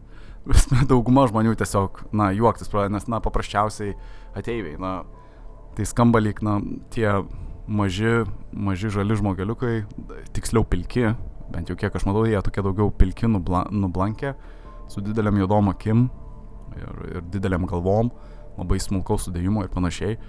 dauguma 0.90 1.26
žmonių 1.28 1.54
tiesiog, 1.58 2.04
na, 2.16 2.30
juoktis 2.36 2.70
pradeda, 2.72 2.94
nes, 2.96 3.08
na, 3.10 3.20
paprasčiausiai 3.24 3.94
ateiviai, 4.38 4.78
na, 4.80 5.02
tai 5.76 5.86
skamba 5.88 6.22
lyg, 6.22 6.40
na, 6.44 6.58
tie 6.94 7.08
maži, 7.68 8.22
maži 8.52 8.92
žali 8.94 9.18
žmogeliukai, 9.18 9.82
tiksliau 10.36 10.64
pilki, 10.68 11.12
bent 11.52 11.68
jau 11.68 11.76
kiek 11.78 11.94
aš 11.94 12.06
matau, 12.08 12.24
jie 12.28 12.40
tokie 12.44 12.64
daugiau 12.64 12.92
pilki 12.94 13.28
nubla, 13.28 13.66
nublankę, 13.72 14.34
su 14.88 15.04
dideliam 15.04 15.36
juodom 15.36 15.68
akim 15.74 16.08
ir, 16.76 17.00
ir 17.12 17.24
dideliam 17.32 17.68
galvom, 17.68 18.12
labai 18.58 18.80
smulkaus 18.80 19.28
sudėjimo 19.28 19.66
ir 19.66 19.72
panašiai. 19.72 20.20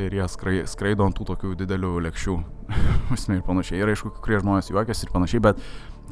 Ir 0.00 0.14
jie 0.16 0.24
skrai, 0.32 0.62
skraido 0.64 1.04
ant 1.04 1.12
tų 1.18 1.26
tokių 1.28 1.50
didelių 1.60 1.98
lėkščių, 2.06 2.34
ir 3.34 3.42
panašiai. 3.44 3.82
Ir 3.82 3.90
aišku, 3.92 4.14
kurie 4.24 4.38
žmonės 4.40 4.70
juokiasi 4.72 5.04
ir 5.04 5.12
panašiai, 5.12 5.42
bet 5.44 5.60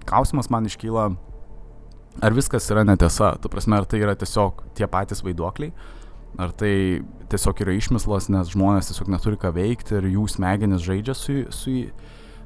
klausimas 0.08 0.50
man 0.52 0.68
iškyla, 0.68 1.08
ar 2.18 2.36
viskas 2.36 2.68
yra 2.72 2.84
netiesa, 2.86 3.34
tu 3.40 3.50
prasme, 3.52 3.78
ar 3.78 3.88
tai 3.88 4.02
yra 4.02 4.16
tiesiog 4.18 4.64
tie 4.78 4.88
patys 4.90 5.24
vaiduokliai, 5.26 5.72
ar 6.40 6.54
tai 6.56 6.72
tiesiog 7.30 7.62
yra 7.64 7.74
išmislas, 7.78 8.30
nes 8.32 8.54
žmonės 8.54 8.90
tiesiog 8.90 9.10
neturi 9.12 9.38
ką 9.40 9.52
veikti 9.56 9.98
ir 9.98 10.10
jų 10.10 10.26
smegenis 10.30 10.82
žaidžia 10.86 11.16
su, 11.16 11.36
su, 11.54 11.76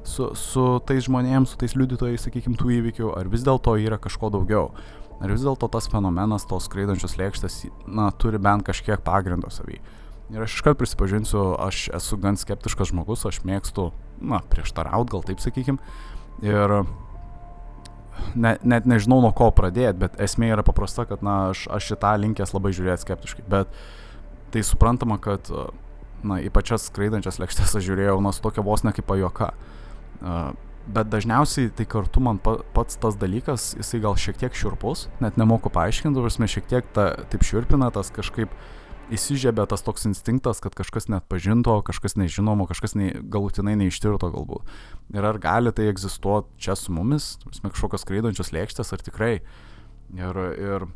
su, 0.05 0.29
su 0.37 0.67
tais 0.87 1.07
žmonėms, 1.07 1.53
su 1.53 1.61
tais 1.61 1.75
liudytojais, 1.77 2.27
sakykime, 2.27 2.57
tų 2.59 2.77
įvykių, 2.79 3.11
ar 3.17 3.29
vis 3.31 3.45
dėlto 3.45 3.77
yra 3.81 3.99
kažko 4.01 4.31
daugiau. 4.33 4.71
Ar 5.23 5.31
vis 5.31 5.45
dėlto 5.45 5.69
tas 5.71 5.87
fenomenas, 5.87 6.43
tos 6.49 6.65
skraidančios 6.67 7.15
lėkštės, 7.15 7.61
na, 7.87 8.09
turi 8.19 8.41
bent 8.41 8.65
kažkiek 8.67 8.99
pagrindo 9.05 9.47
savy. 9.53 9.79
Ir 10.33 10.41
aš 10.43 10.57
iškart 10.57 10.79
prisipažinsiu, 10.79 11.53
aš 11.61 11.85
esu 11.95 12.17
gan 12.19 12.35
skeptiškas 12.39 12.89
žmogus, 12.91 13.23
aš 13.29 13.43
mėgstu, 13.47 13.91
na, 14.19 14.41
prieštaraut, 14.51 15.07
gal 15.13 15.23
taip 15.23 15.39
sakykim. 15.43 15.77
Ir 16.43 16.81
ne, 18.35 18.55
net 18.63 18.87
nežinau 18.89 19.21
nuo 19.23 19.31
ko 19.35 19.49
pradėti, 19.55 19.97
bet 20.05 20.19
esmė 20.21 20.51
yra 20.55 20.65
paprasta, 20.65 21.05
kad, 21.09 21.23
na, 21.25 21.51
aš, 21.53 21.65
aš 21.71 21.91
šitą 21.93 22.15
linkęs 22.23 22.53
labai 22.55 22.73
žiūrėti 22.75 23.05
skeptiškai. 23.05 23.45
Bet 23.51 23.71
tai 24.53 24.63
suprantama, 24.65 25.17
kad, 25.21 25.49
na, 26.25 26.39
į 26.43 26.51
pačias 26.53 26.87
skraidančias 26.89 27.41
lėkštės 27.41 27.77
aš 27.79 27.87
žiūrėjau, 27.87 28.19
na, 28.23 28.33
su 28.35 28.43
tokia 28.45 28.65
vos 28.65 28.85
ne 28.85 28.93
kaip 28.95 29.07
pajoka. 29.09 29.51
Bet 30.85 31.09
dažniausiai 31.09 31.71
tai 31.73 31.87
kartu 31.89 32.21
man 32.21 32.37
pats 32.39 32.99
tas 33.01 33.17
dalykas, 33.17 33.71
jisai 33.79 34.03
gal 34.03 34.17
šiek 34.21 34.37
tiek 34.41 34.55
šiurpus, 34.55 35.07
net 35.23 35.39
nemoku 35.41 35.71
paaiškinti, 35.73 36.21
prasme, 36.21 36.49
šiek 36.51 36.69
tiek 36.69 36.91
ta, 36.93 37.09
taip 37.31 37.45
šiurpina 37.47 37.89
tas 37.93 38.13
kažkaip 38.13 38.53
įsižiebė 39.13 39.65
tas 39.69 39.83
toks 39.85 40.07
instinktas, 40.09 40.61
kad 40.63 40.75
kažkas 40.77 41.09
net 41.11 41.27
pažinto, 41.29 41.77
kažkas 41.85 42.17
nežinomo, 42.19 42.67
kažkas 42.69 42.95
ne, 42.97 43.11
galutinai 43.21 43.75
neištirto 43.79 44.31
galbūt. 44.33 44.75
Ir 45.13 45.27
ar 45.27 45.39
gali 45.41 45.73
tai 45.75 45.89
egzistuoti 45.91 46.53
čia 46.61 46.77
su 46.79 46.93
mumis, 46.95 47.35
prasme, 47.45 47.71
kažkokios 47.73 48.05
skraidančios 48.05 48.53
lėkštės, 48.55 48.93
ar 48.95 49.03
tikrai. 49.05 49.33
Ir, 50.15 50.41
ir 50.57 50.87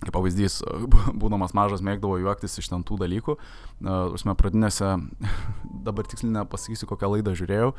kaip 0.00 0.14
pavyzdys, 0.16 0.60
būdamas 1.20 1.54
mažas 1.56 1.84
mėgdavo 1.84 2.20
juoktis 2.22 2.58
iš 2.60 2.70
ten 2.72 2.84
tų 2.88 3.00
dalykų. 3.04 3.36
Prasme, 3.84 4.36
pradinėse, 4.38 4.94
dabar 5.86 6.08
tiksliai 6.08 6.40
nepasakysiu, 6.40 6.88
kokią 6.90 7.14
laidą 7.16 7.36
žiūrėjau, 7.38 7.74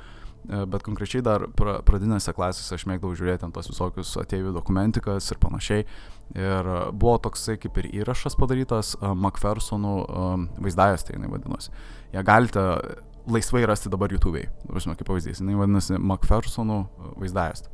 bet 0.47 0.83
konkrečiai 0.85 1.21
dar 1.25 1.45
pra, 1.57 1.79
pradinėse 1.85 2.33
klasėse 2.33 2.73
aš 2.77 2.87
mėgdavau 2.89 3.13
žiūrėti 3.17 3.45
ant 3.47 3.55
tos 3.55 3.69
visokius 3.69 4.15
ateivių 4.21 4.55
dokumentikas 4.55 5.29
ir 5.31 5.39
panašiai. 5.43 5.85
Ir 6.37 6.71
buvo 6.95 7.17
toksai 7.21 7.57
kaip 7.61 7.77
ir 7.81 7.89
įrašas 8.01 8.37
padarytas 8.39 8.95
Macphersonų 9.01 9.95
vaizdajas, 10.63 11.05
tai 11.05 11.17
jinai 11.17 11.31
vadinosi. 11.31 11.73
Ją 12.15 12.23
galite 12.25 12.65
laisvai 13.29 13.65
rasti 13.69 13.91
dabar 13.91 14.11
YouTube'ai. 14.15 14.47
Prasme, 14.69 14.95
kaip 14.97 15.09
pavyzdys, 15.09 15.41
jinai 15.43 15.59
vadinasi 15.59 15.99
Macphersonų 15.99 16.83
vaizdajas. 17.21 17.67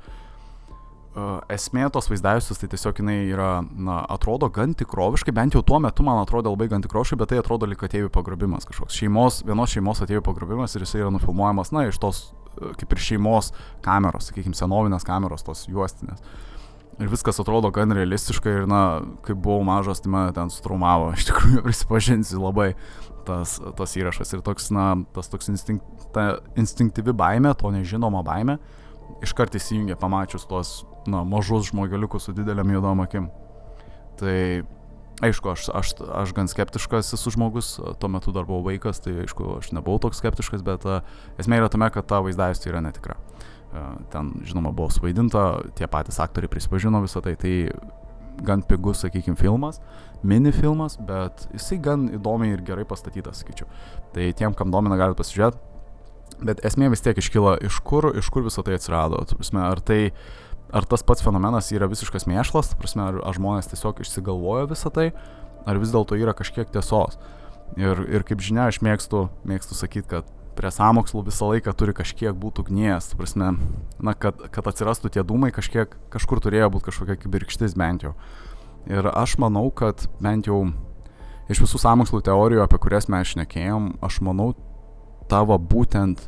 Esmė 1.50 1.88
tos 1.90 2.12
vaizdajusios, 2.12 2.60
tai 2.62 2.68
tiesiog 2.70 3.00
jinai 3.02 3.16
yra, 3.32 3.62
na, 3.64 4.04
atrodo 4.14 4.52
gan 4.54 4.76
tikroviškai, 4.78 5.34
bent 5.34 5.56
jau 5.58 5.64
tuo 5.66 5.80
metu 5.82 6.06
man 6.06 6.20
atrodo 6.22 6.52
labai 6.54 6.68
gan 6.70 6.84
tikroviškai, 6.84 7.18
bet 7.18 7.32
tai 7.32 7.40
atrodo 7.42 7.66
lyg 7.70 7.82
atėjų 7.82 8.12
pagrobimas 8.14 8.68
kažkoks. 8.70 9.00
Šeimos, 9.00 9.40
vienos 9.48 9.74
šeimos 9.74 10.04
atėjų 10.06 10.22
pagrobimas 10.28 10.78
ir 10.78 10.86
jisai 10.86 11.02
yra 11.02 11.14
nufilmuojamas, 11.16 11.74
na, 11.74 11.88
iš 11.90 11.98
tos 12.04 12.28
kaip 12.80 12.94
ir 12.94 13.04
šeimos 13.10 13.52
kameros, 13.86 14.30
sakykime, 14.32 14.58
senovinės 14.58 15.06
kameros, 15.08 15.46
tos 15.48 15.66
juostinės. 15.72 16.24
Ir 16.98 17.12
viskas 17.12 17.38
atrodo 17.38 17.70
gan 17.70 17.94
realistiškai 17.94 18.54
ir, 18.62 18.64
na, 18.70 19.04
kai 19.26 19.36
buvau 19.38 19.62
mažas, 19.68 20.02
tai 20.02 20.10
mane 20.14 20.34
ten 20.34 20.50
sutraumavo, 20.54 21.12
iš 21.18 21.28
tikrųjų 21.30 21.64
prisipažinsiu 21.66 22.42
labai 22.42 22.72
tas, 23.28 23.58
tas 23.78 23.94
įrašas. 24.00 24.34
Ir 24.34 24.42
toks, 24.46 24.72
na, 24.74 24.90
tas 25.14 25.30
toks 25.30 25.52
instinkt, 25.54 26.08
ta 26.16 26.40
instinktyvi 26.58 27.14
baime, 27.18 27.54
to 27.60 27.70
nežinoma 27.76 28.24
baime, 28.26 28.58
iškart 29.26 29.58
įsijungia 29.60 30.00
pamačius 30.00 30.48
tuos, 30.50 30.80
na, 31.10 31.22
mažus 31.28 31.70
žmogeliukus 31.70 32.28
su 32.28 32.36
dideliam 32.38 32.74
juodom 32.74 33.06
akim. 33.06 33.30
Tai 34.18 34.38
Aišku, 35.18 35.50
aš, 35.50 35.70
aš, 35.74 35.96
aš 36.14 36.32
gan 36.38 36.46
skeptiškas 36.46 37.16
esu 37.18 37.32
žmogus, 37.34 37.80
tuo 37.98 38.10
metu 38.14 38.30
dar 38.36 38.46
buvau 38.46 38.68
vaikas, 38.68 39.00
tai 39.02 39.16
aišku, 39.24 39.56
aš 39.64 39.72
nebuvau 39.74 39.98
toks 40.04 40.22
skeptiškas, 40.22 40.62
bet 40.66 40.86
uh, 40.86 41.00
esmė 41.42 41.58
yra 41.58 41.72
tame, 41.74 41.90
kad 41.94 42.06
ta 42.06 42.20
vaizdajuostė 42.22 42.70
yra 42.70 42.84
netikra. 42.86 43.18
Uh, 43.74 43.98
ten, 44.14 44.36
žinoma, 44.46 44.70
buvo 44.78 44.94
suvaidinta, 44.94 45.48
tie 45.80 45.90
patys 45.90 46.22
aktoriai 46.22 46.52
prisipažino 46.54 47.02
visą 47.02 47.24
tai, 47.26 47.34
tai 47.42 47.56
gan 48.46 48.62
pigus, 48.62 49.02
sakykime, 49.02 49.40
filmas, 49.42 49.82
mini 50.22 50.54
filmas, 50.54 51.00
bet 51.02 51.48
jisai 51.56 51.80
gan 51.82 52.06
įdomiai 52.14 52.54
ir 52.54 52.62
gerai 52.68 52.86
pastatytas, 52.86 53.42
sakyčiau. 53.42 53.66
Tai 54.14 54.30
tiem, 54.38 54.54
kam 54.54 54.70
domina, 54.70 55.02
galite 55.02 55.18
pasižiūrėti. 55.24 55.66
Bet 56.46 56.62
esmė 56.68 56.92
vis 56.94 57.02
tiek 57.02 57.18
iškyla, 57.18 57.56
iš 57.66 57.80
kur, 57.82 58.12
iš 58.20 58.30
kur 58.30 58.46
visą 58.46 58.62
tai 58.62 58.76
atsirado. 58.78 59.24
Prasme, 59.34 59.64
ar 59.66 59.82
tai 59.82 60.02
uh, 60.12 60.47
ar 60.74 60.86
tas 60.86 61.04
pats 61.06 61.24
fenomenas 61.24 61.72
yra 61.76 61.90
visiškas 61.90 62.28
mėšlas, 62.30 62.74
prasme, 62.80 63.06
ar, 63.08 63.20
ar 63.24 63.38
žmonės 63.38 63.70
tiesiog 63.72 64.02
išsigalvojo 64.04 64.70
visą 64.72 64.92
tai, 64.94 65.12
ar 65.68 65.80
vis 65.82 65.94
dėlto 65.94 66.18
yra 66.20 66.36
kažkiek 66.38 66.70
tiesos. 66.74 67.20
Ir, 67.76 68.00
ir 68.08 68.24
kaip 68.28 68.42
žinia, 68.44 68.70
aš 68.72 68.80
mėgstu, 68.84 69.28
mėgstu 69.48 69.76
sakyti, 69.76 70.08
kad 70.12 70.34
prie 70.58 70.72
samokslų 70.74 71.26
visą 71.28 71.52
laiką 71.52 71.74
turi 71.78 71.94
kažkiek 71.96 72.36
būti 72.36 72.64
ugnies, 72.64 73.12
prasme, 73.20 73.54
na, 74.00 74.14
kad, 74.18 74.40
kad 74.54 74.70
atsirastų 74.72 75.12
tie 75.14 75.24
dūmai, 75.28 75.52
kažkiek, 75.56 75.94
kažkur 76.14 76.42
turėjo 76.44 76.72
būti 76.74 76.90
kažkokia 76.90 77.18
kibirkštis 77.22 77.76
bent 77.78 78.08
jau. 78.08 78.16
Ir 78.88 79.10
aš 79.12 79.36
manau, 79.44 79.68
kad 79.76 80.08
bent 80.24 80.48
jau 80.48 80.64
iš 81.52 81.62
visų 81.64 81.82
samokslų 81.84 82.24
teorijų, 82.28 82.64
apie 82.64 82.80
kurias 82.82 83.10
mes 83.12 83.36
šnekėjom, 83.36 83.98
aš 84.04 84.22
manau, 84.26 84.54
tavo 85.32 85.60
būtent 85.60 86.24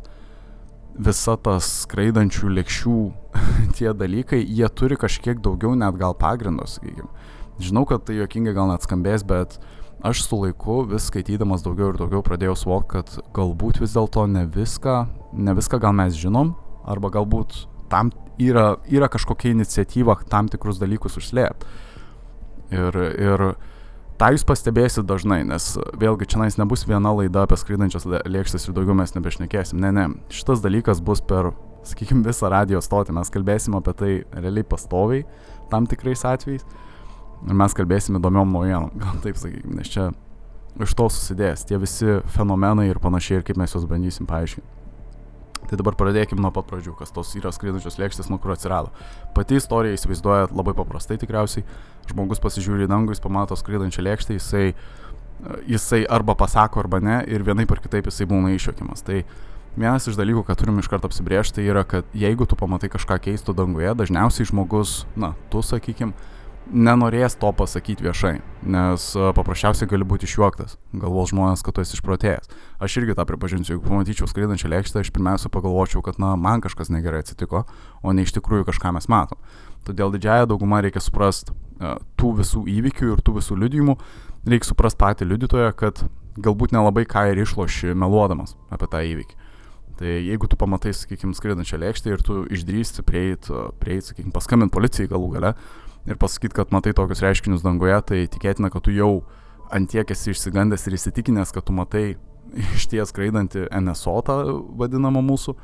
visa 0.97 1.35
tas 1.37 1.67
skraidančių 1.85 2.53
lėkščių 2.57 2.95
tie 3.77 3.91
dalykai, 3.93 4.39
jie 4.43 4.69
turi 4.73 4.97
kažkiek 4.99 5.41
daugiau 5.43 5.75
net 5.77 5.97
gal 5.99 6.15
pagrindo, 6.17 6.67
sakykime. 6.67 7.09
Žinau, 7.59 7.83
kad 7.87 8.05
tai 8.07 8.15
jokingai 8.19 8.55
gal 8.55 8.71
net 8.71 8.85
skambės, 8.87 9.25
bet 9.27 9.57
aš 10.05 10.23
su 10.23 10.39
laiku 10.39 10.81
vis 10.87 11.09
skaitydamas 11.11 11.63
daugiau 11.65 11.91
ir 11.91 11.99
daugiau 11.99 12.23
pradėjau 12.23 12.55
suvokti, 12.55 12.93
kad 12.95 13.33
galbūt 13.35 13.81
vis 13.83 13.97
dėlto 13.97 14.23
ne 14.31 14.45
viską, 14.47 14.95
ne 15.35 15.55
viską 15.57 15.81
gal 15.83 15.95
mes 15.97 16.15
žinom, 16.15 16.53
arba 16.87 17.11
galbūt 17.11 17.65
tam 17.91 18.13
yra, 18.39 18.77
yra 18.87 19.09
kažkokia 19.11 19.51
iniciatyva 19.51 20.15
tam 20.31 20.47
tikrus 20.51 20.79
dalykus 20.79 21.19
užslėpti. 21.19 21.75
Ir, 22.69 22.95
ir 23.17 23.43
tą 24.19 24.29
jūs 24.35 24.45
pastebėsit 24.47 25.07
dažnai, 25.07 25.41
nes 25.47 25.71
vėlgi 25.99 26.27
čia 26.29 26.47
nebus 26.59 26.85
viena 26.87 27.13
laida 27.15 27.45
apie 27.45 27.57
skraidančias 27.59 28.07
lėkštas 28.07 28.67
ir 28.67 28.75
daugiau 28.75 28.97
mes 28.97 29.15
nebešnekėsim. 29.15 29.79
Ne, 29.79 29.91
ne, 29.95 30.05
šitas 30.33 30.63
dalykas 30.63 31.01
bus 31.03 31.21
per, 31.23 31.53
sakykime, 31.87 32.25
visą 32.27 32.51
radio 32.51 32.81
stotį. 32.83 33.15
Mes 33.17 33.31
kalbėsim 33.33 33.77
apie 33.79 33.95
tai 33.95 34.11
realiai 34.35 34.67
pastoviai, 34.67 35.25
tam 35.71 35.87
tikrais 35.89 36.25
atvejais. 36.27 36.65
Ir 37.47 37.55
mes 37.55 37.75
kalbėsim 37.75 38.19
įdomiom 38.19 38.51
naujienom, 38.51 38.91
gal 38.99 39.21
taip 39.23 39.39
sakykime, 39.39 39.79
nes 39.79 39.91
čia 39.91 40.09
iš 40.83 40.95
to 40.95 41.07
susidės 41.11 41.63
tie 41.67 41.79
visi 41.79 42.19
fenomenai 42.35 42.89
ir 42.89 42.99
panašiai 43.03 43.39
ir 43.39 43.47
kaip 43.47 43.59
mes 43.59 43.73
juos 43.75 43.87
bandysim 43.89 44.27
paaiškinti. 44.29 44.78
Tai 45.67 45.77
dabar 45.77 45.97
pradėkime 45.99 46.41
nuo 46.41 46.51
pat 46.55 46.69
pradžių, 46.69 46.95
kas 46.97 47.11
tos 47.13 47.33
yra 47.37 47.51
skraidančios 47.53 47.99
lėkštės, 47.99 48.29
nuo 48.31 48.39
kur 48.41 48.55
atsirado. 48.55 48.93
Pati 49.35 49.59
istorija 49.59 49.97
įsivaizduoja 49.97 50.47
labai 50.55 50.73
paprastai 50.77 51.19
tikriausiai. 51.21 51.65
Žmogus 52.09 52.41
pasižiūri 52.41 52.87
į 52.87 52.89
dangų, 52.89 53.13
jis 53.13 53.21
pamato 53.21 53.57
skraidančią 53.59 54.05
lėkštę, 54.07 54.39
jisai, 54.39 54.71
jisai 55.69 56.01
arba 56.09 56.33
pasako, 56.39 56.81
arba 56.81 57.01
ne, 57.03 57.19
ir 57.29 57.45
vienaip 57.45 57.69
ar 57.75 57.83
kitaip 57.83 58.09
jisai 58.09 58.25
būna 58.31 58.55
iššokimas. 58.55 59.05
Tai 59.05 59.21
vienas 59.75 60.09
iš 60.09 60.17
dalykų, 60.17 60.47
ką 60.47 60.57
turim 60.57 60.81
iš 60.81 60.89
karto 60.89 61.11
apsibriežti, 61.11 61.67
yra, 61.69 61.83
kad 61.85 62.07
jeigu 62.17 62.47
tu 62.49 62.57
pamatai 62.57 62.89
kažką 62.89 63.19
keisto 63.27 63.53
danguje, 63.53 63.93
dažniausiai 63.99 64.49
žmogus, 64.49 65.03
na, 65.19 65.35
tu 65.53 65.61
sakykim, 65.65 66.15
nenorės 66.69 67.35
to 67.39 67.49
pasakyti 67.55 68.05
viešai, 68.05 68.33
nes 68.69 69.05
e, 69.17 69.29
paprasčiausiai 69.35 69.89
gali 69.89 70.05
būti 70.07 70.27
išjuoktas, 70.29 70.77
galvos 71.01 71.31
žmonės, 71.33 71.63
kad 71.65 71.75
tu 71.75 71.83
esi 71.83 71.97
išprotėjęs. 71.97 72.51
Aš 72.83 72.97
irgi 73.01 73.15
tą 73.17 73.25
pripažinsiu, 73.29 73.75
jeigu 73.75 73.87
pamatyčiau 73.87 74.29
skraidančią 74.29 74.71
lėkštę, 74.73 75.01
aš 75.01 75.11
pirmiausia 75.15 75.51
pagalvočiau, 75.53 76.03
kad 76.05 76.21
na, 76.21 76.35
man 76.39 76.63
kažkas 76.63 76.91
negerai 76.93 77.23
atsitiko, 77.23 77.65
o 78.03 78.13
ne 78.13 78.25
iš 78.27 78.35
tikrųjų 78.37 78.69
kažką 78.69 78.93
mes 78.97 79.09
matom. 79.11 79.41
Todėl 79.87 80.13
didžiąją 80.13 80.49
daugumą 80.51 80.83
reikia 80.85 81.01
suprasti 81.01 81.55
uh, 81.55 81.97
tų 82.19 82.35
visų 82.43 82.65
įvykių 82.69 83.13
ir 83.15 83.25
tų 83.25 83.39
visų 83.39 83.57
liudijimų, 83.63 83.97
reikia 84.49 84.69
suprasti 84.71 85.01
patį 85.01 85.29
liudytoją, 85.31 85.73
kad 85.79 86.03
galbūt 86.39 86.75
nelabai 86.75 87.05
ką 87.09 87.29
ir 87.31 87.43
išloši 87.45 87.95
meluodamas 87.97 88.55
apie 88.73 88.89
tą 88.91 89.03
įvykį. 89.13 89.45
Tai 89.99 90.07
jeigu 90.07 90.47
tu 90.47 90.55
pamatai, 90.55 90.93
sakykime, 90.95 91.35
skraidančią 91.35 91.75
lėkštę 91.81 92.13
ir 92.13 92.21
tu 92.23 92.45
išdrįsti 92.55 93.03
prieiti, 93.03 93.51
prieit, 93.81 94.05
sakykime, 94.07 94.31
paskambinti 94.31 94.71
policijai 94.71 95.09
galų 95.11 95.33
gale, 95.33 95.49
ir 96.07 96.19
pasakyti, 96.19 96.55
kad 96.55 96.71
matai 96.75 96.93
tokius 96.95 97.23
reiškinius 97.25 97.65
danguje, 97.65 97.97
tai 98.07 98.23
tikėtina, 98.31 98.71
kad 98.73 98.85
tu 98.85 98.93
jau 98.95 99.23
antiek 99.75 100.09
esi 100.11 100.33
išsigandęs 100.33 100.87
ir 100.87 100.97
įsitikinęs, 100.97 101.53
kad 101.55 101.67
tu 101.67 101.75
matai 101.75 102.05
iš 102.75 102.87
ties 102.91 103.11
skraidantį 103.13 103.67
NSO 103.81 104.15
tą 104.25 104.39
vadinamą 104.79 105.21
mūsų 105.25 105.55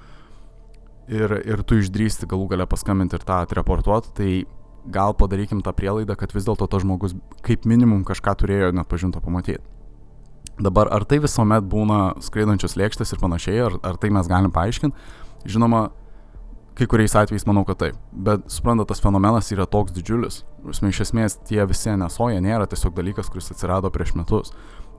ir, 1.15 1.39
ir 1.46 1.63
tu 1.65 1.80
išdrįsti 1.82 2.30
galų 2.30 2.50
galę 2.54 2.68
paskambinti 2.70 3.18
ir 3.18 3.25
tą 3.25 3.42
atreportuoti, 3.46 4.13
tai 4.18 4.32
gal 4.92 5.15
padarykim 5.18 5.63
tą 5.65 5.74
prielaidą, 5.74 6.18
kad 6.18 6.34
vis 6.36 6.46
dėlto 6.46 6.68
tas 6.70 6.84
žmogus 6.84 7.15
kaip 7.46 7.65
minimum 7.65 8.04
kažką 8.06 8.36
turėjo 8.42 8.72
net 8.75 8.89
pažinto 8.89 9.22
pamatyti. 9.24 9.63
Dabar 10.62 10.88
ar 10.94 11.04
tai 11.04 11.18
visuomet 11.20 11.65
būna 11.68 12.15
skraidančios 12.24 12.77
lėkštės 12.80 13.12
ir 13.12 13.20
panašiai, 13.20 13.58
ar, 13.65 13.80
ar 13.84 13.98
tai 14.00 14.12
mes 14.13 14.30
galim 14.30 14.54
paaiškinti? 14.56 14.96
Žinoma, 15.51 15.89
kai 16.75 16.88
kuriais 16.91 17.15
atvejais 17.15 17.46
manau, 17.48 17.63
kad 17.67 17.79
taip. 17.79 18.00
Bet 18.12 18.50
suprantate, 18.51 18.89
tas 18.91 19.01
fenomenas 19.03 19.51
yra 19.55 19.67
toks 19.70 19.94
didžiulis. 19.96 20.41
Prasme, 20.63 20.91
iš 20.91 21.05
esmės 21.08 21.38
tie 21.48 21.63
visi 21.67 21.94
nesoja 21.96 22.41
nėra 22.44 22.67
tiesiog 22.67 22.96
dalykas, 22.98 23.29
kuris 23.32 23.51
atsirado 23.53 23.91
prieš 23.94 24.15
metus. 24.20 24.51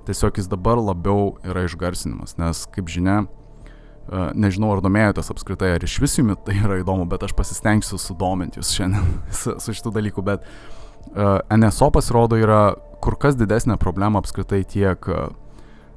Tiesiog 0.08 0.38
jis 0.40 0.48
dabar 0.48 0.80
labiau 0.80 1.34
yra 1.44 1.66
išgarsinimas, 1.66 2.36
nes 2.40 2.62
kaip 2.72 2.88
žinia, 2.92 3.24
e, 3.26 4.22
nežinau 4.38 4.70
ar 4.72 4.80
domėjotės 4.84 5.32
apskritai, 5.34 5.74
ar 5.76 5.84
iš 5.84 5.98
vis 6.00 6.16
jums 6.16 6.38
tai 6.46 6.56
yra 6.62 6.78
įdomu, 6.80 7.08
bet 7.10 7.26
aš 7.26 7.34
pasistengsiu 7.36 7.98
sudominti 8.00 8.62
jūs 8.62 8.72
šiandien 8.78 9.16
su, 9.40 9.56
su 9.60 9.74
šitų 9.76 9.92
dalykų, 9.98 10.24
bet 10.24 10.46
uh, 10.46 11.42
NSO 11.50 11.90
pasirodo 11.92 12.38
yra 12.38 12.76
kur 13.04 13.18
kas 13.20 13.36
didesnė 13.36 13.76
problema 13.82 14.22
apskritai 14.22 14.62
tiek 14.64 15.10
uh, 15.10 15.26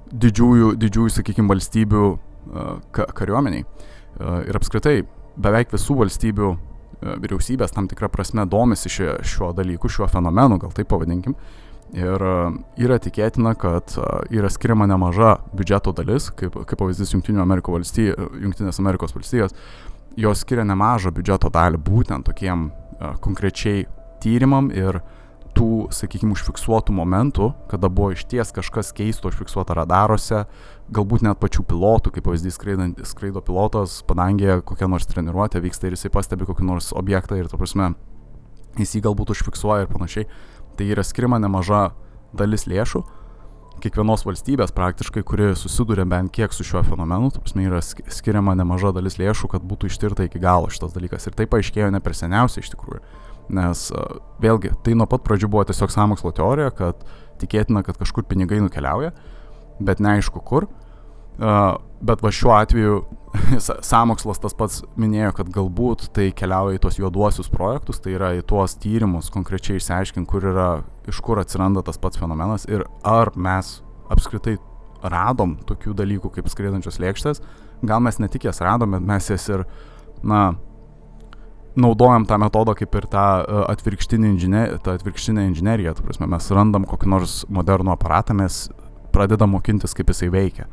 didžiųjų, 0.09 0.74
didžiųjų 0.81 1.13
sakykime, 1.19 1.50
valstybių 1.53 2.09
ka 2.95 3.05
kariuomeniai. 3.13 3.62
Ir 4.50 4.57
apskritai 4.57 5.03
beveik 5.38 5.74
visų 5.74 5.98
valstybių 6.03 6.50
e, 6.50 6.57
vyriausybės 7.24 7.74
tam 7.75 7.89
tikrą 7.91 8.09
prasme 8.13 8.45
domisi 8.50 8.91
šio, 8.91 9.17
šiuo 9.25 9.51
dalyku, 9.57 9.91
šiuo 9.91 10.09
fenomenu, 10.12 10.59
gal 10.62 10.74
taip 10.75 10.89
pavadinkim. 10.91 11.36
Ir 11.98 12.21
e, 12.21 12.33
yra 12.86 13.00
tikėtina, 13.01 13.55
kad 13.59 13.95
e, 13.98 14.07
yra 14.39 14.51
skiriama 14.51 14.88
nemaža 14.89 15.38
biudžeto 15.53 15.93
dalis, 15.98 16.29
kaip, 16.38 16.57
kaip 16.69 16.81
pavyzdys 16.81 17.15
Junktinės 17.15 18.81
Amerikos 18.81 19.15
valstijos, 19.15 19.55
jos 20.19 20.43
skiria 20.43 20.65
nemažą 20.67 21.13
biudžeto 21.15 21.51
dalį 21.53 21.81
būtent 21.86 22.27
tokiem 22.27 22.69
konkrečiai 23.24 23.86
tyrimam 24.19 24.67
ir 24.75 25.00
tų, 25.58 25.89
sakykime, 25.94 26.34
užfiksuotų 26.36 26.94
momentų, 26.96 27.51
kada 27.72 27.89
buvo 27.91 28.13
išties 28.15 28.53
kažkas 28.56 28.91
keisto 28.96 29.32
užfiksuota 29.32 29.75
radaruose, 29.77 30.44
galbūt 30.94 31.25
net 31.25 31.39
pačių 31.41 31.65
pilotų, 31.70 32.13
kaip 32.15 32.27
pavyzdys 32.27 32.60
skraido 33.10 33.44
pilotas, 33.46 34.00
padangėje 34.10 34.62
kokia 34.70 34.89
nors 34.91 35.10
treniruotė 35.10 35.62
vyksta 35.63 35.89
ir 35.89 35.98
jisai 35.98 36.13
pastebi 36.13 36.48
kokį 36.50 36.68
nors 36.68 36.91
objektą 36.98 37.39
ir, 37.39 37.50
ta 37.51 37.60
prasme, 37.60 37.94
jis 38.79 38.98
jį 38.98 39.06
galbūt 39.10 39.34
užfiksuoja 39.36 39.86
ir 39.86 39.94
panašiai. 39.94 40.29
Tai 40.79 40.88
yra 40.88 41.03
skirima 41.03 41.39
nemaža 41.41 41.89
dalis 42.38 42.68
lėšų, 42.70 43.03
kiekvienos 43.84 44.25
valstybės 44.27 44.74
praktiškai, 44.75 45.24
kuri 45.27 45.53
susiduria 45.58 46.06
bent 46.10 46.32
kiek 46.36 46.53
su 46.56 46.65
šiuo 46.68 46.84
fenomenu, 46.88 47.32
ta 47.34 47.41
prasme, 47.44 47.65
yra 47.68 47.82
skiriama 47.84 48.56
nemaža 48.60 48.94
dalis 48.96 49.18
lėšų, 49.20 49.50
kad 49.53 49.65
būtų 49.65 49.89
ištirta 49.91 50.27
iki 50.27 50.41
galo 50.44 50.70
šitas 50.72 50.96
dalykas. 50.96 51.27
Ir 51.27 51.38
tai 51.38 51.48
paaiškėjo 51.50 51.89
ne 51.94 52.01
per 52.03 52.18
seniausiai 52.18 52.65
iš 52.65 52.74
tikrųjų. 52.75 53.01
Nes 53.50 53.88
vėlgi, 54.44 54.75
tai 54.86 54.94
nuo 54.98 55.08
pat 55.10 55.24
pradžių 55.25 55.50
buvo 55.50 55.65
tiesiog 55.70 55.94
samokslo 55.94 56.32
teorija, 56.38 56.70
kad 56.75 57.01
tikėtina, 57.41 57.82
kad 57.86 57.98
kažkur 57.98 58.27
pinigai 58.29 58.60
nukeliauja, 58.62 59.13
bet 59.82 60.03
neaišku 60.03 60.44
kur. 60.46 60.68
Bet 61.39 62.22
va 62.24 62.32
šiuo 62.36 62.53
atveju 62.58 63.00
samokslas 63.91 64.41
tas 64.44 64.56
pats 64.58 64.82
minėjo, 65.00 65.34
kad 65.39 65.51
galbūt 65.56 66.10
tai 66.15 66.29
keliauja 66.36 66.77
į 66.77 66.82
tos 66.84 67.00
juoduosius 67.00 67.51
projektus, 67.51 68.01
tai 68.03 68.15
yra 68.18 68.34
į 68.38 68.44
tuos 68.48 68.75
tyrimus 68.79 69.32
konkrečiai 69.34 69.79
išsiaiškinti, 69.79 70.29
kur 70.29 70.50
yra, 70.51 70.70
iš 71.10 71.22
kur 71.24 71.41
atsiranda 71.41 71.84
tas 71.86 72.00
pats 72.01 72.20
fenomenas 72.20 72.68
ir 72.70 72.86
ar 73.08 73.32
mes 73.39 73.79
apskritai 74.12 74.58
radom 75.03 75.56
tokių 75.68 75.94
dalykų 75.96 76.32
kaip 76.36 76.50
skraidančios 76.51 77.00
lėkštės, 77.00 77.44
gal 77.88 78.03
mes 78.03 78.20
ne 78.20 78.27
tik 78.32 78.50
jas 78.50 78.60
radom, 78.63 78.98
bet 78.98 79.06
mes 79.08 79.29
jas 79.32 79.46
ir, 79.51 79.63
na, 80.24 80.50
naudojam 81.75 82.25
tą 82.25 82.38
metodą 82.41 82.73
kaip 82.77 82.95
ir 82.95 83.07
tą 83.11 83.25
atvirkštinę, 83.69 84.29
inžiner, 84.33 84.77
tą 84.83 84.95
atvirkštinę 84.97 85.45
inžineriją, 85.51 85.93
tu 85.97 86.05
prasme, 86.05 86.27
mes 86.27 86.51
randam 86.51 86.85
kokį 86.89 87.09
nors 87.09 87.41
modernų 87.49 87.93
aparatą, 87.93 88.35
mes 88.38 88.67
pradeda 89.13 89.47
mokintis, 89.49 89.93
kaip 89.97 90.09
jisai 90.13 90.29
veikia. 90.33 90.67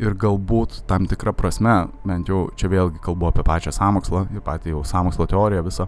Ir 0.00 0.16
galbūt 0.18 0.82
tam 0.90 1.06
tikrą 1.06 1.34
prasme, 1.36 1.76
bent 2.04 2.28
jau 2.28 2.48
čia 2.58 2.68
vėlgi 2.72 2.98
kalbu 3.02 3.30
apie 3.30 3.44
pačią 3.46 3.72
samokslą 3.74 4.26
ir 4.34 4.42
patį 4.42 4.74
jau 4.74 4.82
samokslo 4.86 5.28
teoriją 5.30 5.62
visą, 5.66 5.86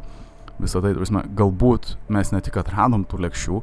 visą 0.62 0.82
tai, 0.85 0.94
prasme, 0.94 1.25
galbūt 1.37 1.96
mes 2.14 2.30
ne 2.32 2.40
tik 2.44 2.61
atradom 2.62 3.04
tų 3.08 3.25
lėkščių, 3.26 3.61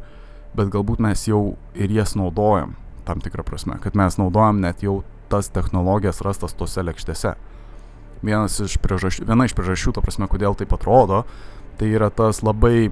bet 0.59 0.73
galbūt 0.73 0.99
mes 1.03 1.27
jau 1.29 1.55
ir 1.73 1.95
jas 1.95 2.17
naudojam 2.19 2.75
tam 3.07 3.23
tikrą 3.23 3.43
prasme, 3.47 3.79
kad 3.83 3.95
mes 3.99 4.19
naudojam 4.19 4.61
net 4.63 4.83
jau 4.83 5.01
tas 5.31 5.49
technologijas 5.49 6.21
rastas 6.25 6.53
tose 6.53 6.83
lėkštėse. 6.83 7.33
Vienas 8.23 8.55
iš 8.63 8.77
priežasčių, 8.83 9.27
viena 9.27 9.47
iš 9.47 9.55
priežasčių, 9.57 9.95
ta 9.95 10.03
prasme, 10.05 10.29
kodėl 10.31 10.55
taip 10.59 10.71
atrodo, 10.75 11.23
tai 11.79 11.91
yra 11.91 12.07
tas 12.13 12.39
labai, 12.45 12.87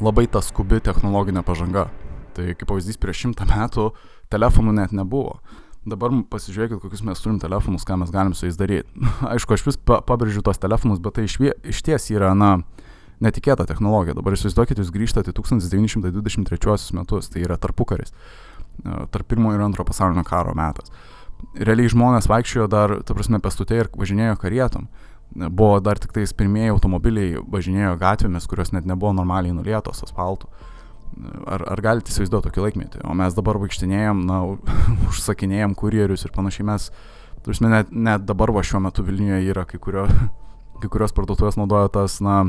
labai 0.00 0.26
ta 0.32 0.40
skubi 0.44 0.80
technologinė 0.84 1.44
pažanga. 1.46 1.90
Tai 2.34 2.48
kaip 2.56 2.66
pavyzdys, 2.70 2.98
prieš 2.98 3.26
šimtą 3.26 3.46
metų 3.50 3.90
telefonų 4.32 4.74
net 4.80 4.96
nebuvo. 4.96 5.38
Dabar 5.84 6.14
pasižiūrėkit, 6.32 6.80
kokius 6.80 7.04
mes 7.04 7.20
turim 7.20 7.36
telefonus, 7.42 7.84
ką 7.84 7.98
mes 8.00 8.10
galim 8.10 8.32
su 8.32 8.48
jais 8.48 8.56
daryti. 8.56 8.88
Aišku, 9.34 9.54
aš 9.54 9.66
vis 9.68 9.76
pa 9.76 10.00
pabrėžiu 10.00 10.42
tos 10.44 10.58
telefonus, 10.62 11.02
bet 11.04 11.18
tai 11.18 11.26
iš, 11.28 11.36
iš 11.44 11.82
ties 11.84 12.08
yra, 12.14 12.32
na, 12.32 12.56
netikėta 13.22 13.66
technologija. 13.68 14.16
Dabar 14.16 14.36
įsivaizduokit, 14.36 14.80
jūs 14.80 14.92
grįžtate 14.94 15.32
į 15.32 15.36
1923 15.36 16.96
metus, 16.96 17.28
tai 17.32 17.44
yra 17.44 17.58
tarpukaris, 17.60 18.14
e, 18.14 19.04
tarp 19.12 19.28
pirmojo 19.30 19.58
ir 19.58 19.66
antro 19.66 19.84
pasaulinio 19.86 20.24
karo 20.26 20.54
metas. 20.56 20.92
Realiai 21.54 21.90
žmonės 21.92 22.28
vaikščiojo 22.30 22.68
dar, 22.70 22.96
ta 23.06 23.14
prasme, 23.14 23.38
pestutė 23.42 23.82
ir 23.82 23.90
važinėjo 23.94 24.36
karietom. 24.42 24.88
Buvo 25.34 25.78
dar 25.82 25.98
tik 25.98 26.12
tais 26.14 26.32
pirmieji 26.36 26.72
automobiliai 26.74 27.40
važinėjo 27.50 27.96
gatvėmis, 27.98 28.46
kurios 28.50 28.72
net 28.74 28.86
nebuvo 28.86 29.12
normaliai 29.16 29.54
nulietos 29.54 30.04
asfaltų. 30.06 30.50
Ar, 31.46 31.62
ar 31.70 31.82
galite 31.82 32.10
įsivaizduoti 32.10 32.48
tokį 32.48 32.62
laikmetį? 32.64 33.02
O 33.06 33.14
mes 33.18 33.36
dabar 33.36 33.58
vaikštinėjom, 33.62 34.24
na, 34.26 34.40
užsakinėjom 35.10 35.76
kurjerius 35.78 36.26
ir 36.26 36.34
panašiai 36.34 36.66
mes, 36.70 36.88
turime, 37.46 37.70
net, 37.70 37.92
net 37.94 38.26
dabar 38.26 38.50
va 38.54 38.64
šiuo 38.66 38.82
metu 38.82 39.04
Vilniuje 39.06 39.44
yra 39.52 39.66
kai, 39.68 39.78
kurio, 39.82 40.08
kai 40.82 40.90
kurios 40.90 41.14
parduotuvės 41.14 41.58
naudoja 41.60 41.92
tas, 41.94 42.18
na, 42.24 42.40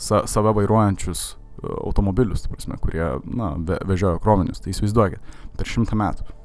sa, 0.00 0.24
save 0.28 0.54
vairuojančius 0.56 1.26
e, 1.32 1.36
automobilius, 1.82 2.46
prasme, 2.52 2.80
kurie, 2.80 3.04
na, 3.28 3.54
ve, 3.68 3.80
vežiojo 3.92 4.20
krovinius. 4.24 4.64
Tai 4.64 4.72
įsivaizduokit, 4.72 5.36
per 5.56 5.72
šimtą 5.72 6.00
metų. 6.00 6.35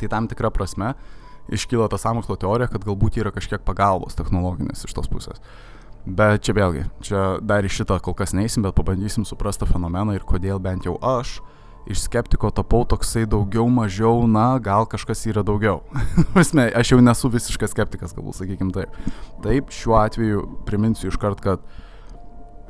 Tai 0.00 0.10
tam 0.10 0.30
tikra 0.30 0.50
prasme 0.54 0.94
iškyla 1.52 1.90
ta 1.92 2.00
samokslo 2.00 2.38
teorija, 2.40 2.70
kad 2.72 2.86
galbūt 2.86 3.20
yra 3.20 3.34
kažkiek 3.34 3.62
pagalbos 3.66 4.16
technologinės 4.16 4.86
iš 4.86 4.94
tos 4.96 5.10
pusės. 5.12 5.38
Uh, 5.38 5.74
Bet 6.04 6.42
čia 6.44 6.52
vėlgi, 6.52 6.82
čia 7.00 7.20
dar 7.40 7.64
į 7.64 7.70
šitą 7.72 7.96
kol 8.04 8.12
kas 8.16 8.34
neįsim, 8.36 8.64
bet 8.66 8.76
pabandysim 8.76 9.24
suprasti 9.24 9.64
fenomeną 9.64 10.12
ir 10.12 10.26
kodėl 10.28 10.60
bent 10.60 10.84
jau 10.84 10.98
aš 11.00 11.38
iš 11.88 12.02
skeptiko 12.04 12.50
tapau 12.52 12.82
toksai 12.88 13.24
daugiau 13.28 13.64
mažiau, 13.72 14.26
na, 14.28 14.58
gal 14.60 14.84
kažkas 14.88 15.24
yra 15.32 15.40
daugiau. 15.44 15.80
aš 16.80 16.92
jau 16.92 17.00
nesu 17.00 17.30
visiškas 17.32 17.72
skeptikas, 17.72 18.12
galbūt 18.16 18.36
sakykim 18.36 18.72
taip. 18.76 18.92
Taip, 19.44 19.72
šiuo 19.72 19.96
atveju 20.02 20.44
priminsiu 20.68 21.08
iškart, 21.08 21.40
kad 21.44 21.64
žmo, 21.64 21.83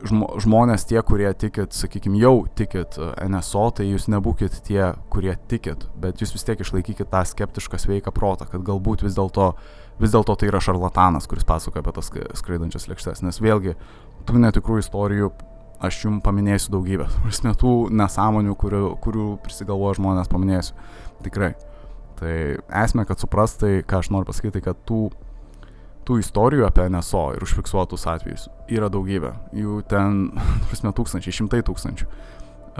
žmonės 0.02 0.86
tie, 0.90 0.98
kurie 1.06 1.30
tikit, 1.38 1.72
sakykim, 1.76 2.16
jau 2.18 2.44
tikit 2.58 2.98
e, 2.98 3.12
NSO, 3.28 3.68
tai 3.78 3.86
jūs 3.88 4.08
nebūkit 4.12 4.60
tie, 4.66 4.92
kurie 5.12 5.36
tikit, 5.50 5.86
bet 6.00 6.20
jūs 6.22 6.34
vis 6.34 6.46
tiek 6.46 6.60
išlaikykit 6.60 7.10
tą 7.12 7.22
skeptišką 7.30 7.80
sveiką 7.80 8.14
protą, 8.14 8.48
kad 8.50 8.66
galbūt 8.66 9.06
vis 9.06 9.16
dėlto 9.16 9.52
vis 10.02 10.14
dėlto 10.14 10.34
tai 10.38 10.50
yra 10.50 10.60
šarlatanas, 10.62 11.28
kuris 11.30 11.46
pasakoja 11.46 11.84
apie 11.84 11.94
tas 11.94 12.10
skraidančias 12.40 12.88
lėkštes. 12.90 13.22
Nes 13.26 13.40
vėlgi, 13.42 13.76
tų 14.26 14.40
netikrų 14.42 14.80
istorijų 14.82 15.30
aš 15.84 16.00
jums 16.06 16.24
paminėsiu 16.24 16.72
daugybę. 16.74 17.06
Prasme, 17.22 17.54
tų 17.58 17.74
nesąmonių, 17.94 18.56
kurių, 18.58 18.82
kurių 19.04 19.28
prisigalvoja 19.44 19.98
žmonės, 20.00 20.30
paminėsiu. 20.32 20.74
Tikrai. 21.24 21.54
Tai 22.18 22.34
esmė, 22.84 23.04
kad 23.08 23.22
suprastai, 23.22 23.82
ką 23.86 24.00
aš 24.02 24.10
noriu 24.14 24.30
pasakyti, 24.30 24.62
kad 24.64 24.78
tų, 24.88 25.08
tų 26.06 26.20
istorijų 26.22 26.66
apie 26.68 26.86
NSO 26.92 27.24
ir 27.36 27.44
užfiksuotus 27.46 28.06
atvejus 28.10 28.48
yra 28.72 28.90
daugybė. 28.92 29.34
Jų 29.56 29.80
ten, 29.90 30.28
prasme, 30.68 30.94
tūkstančiai, 30.96 31.34
šimtai 31.40 31.62
tūkstančių. 31.66 32.08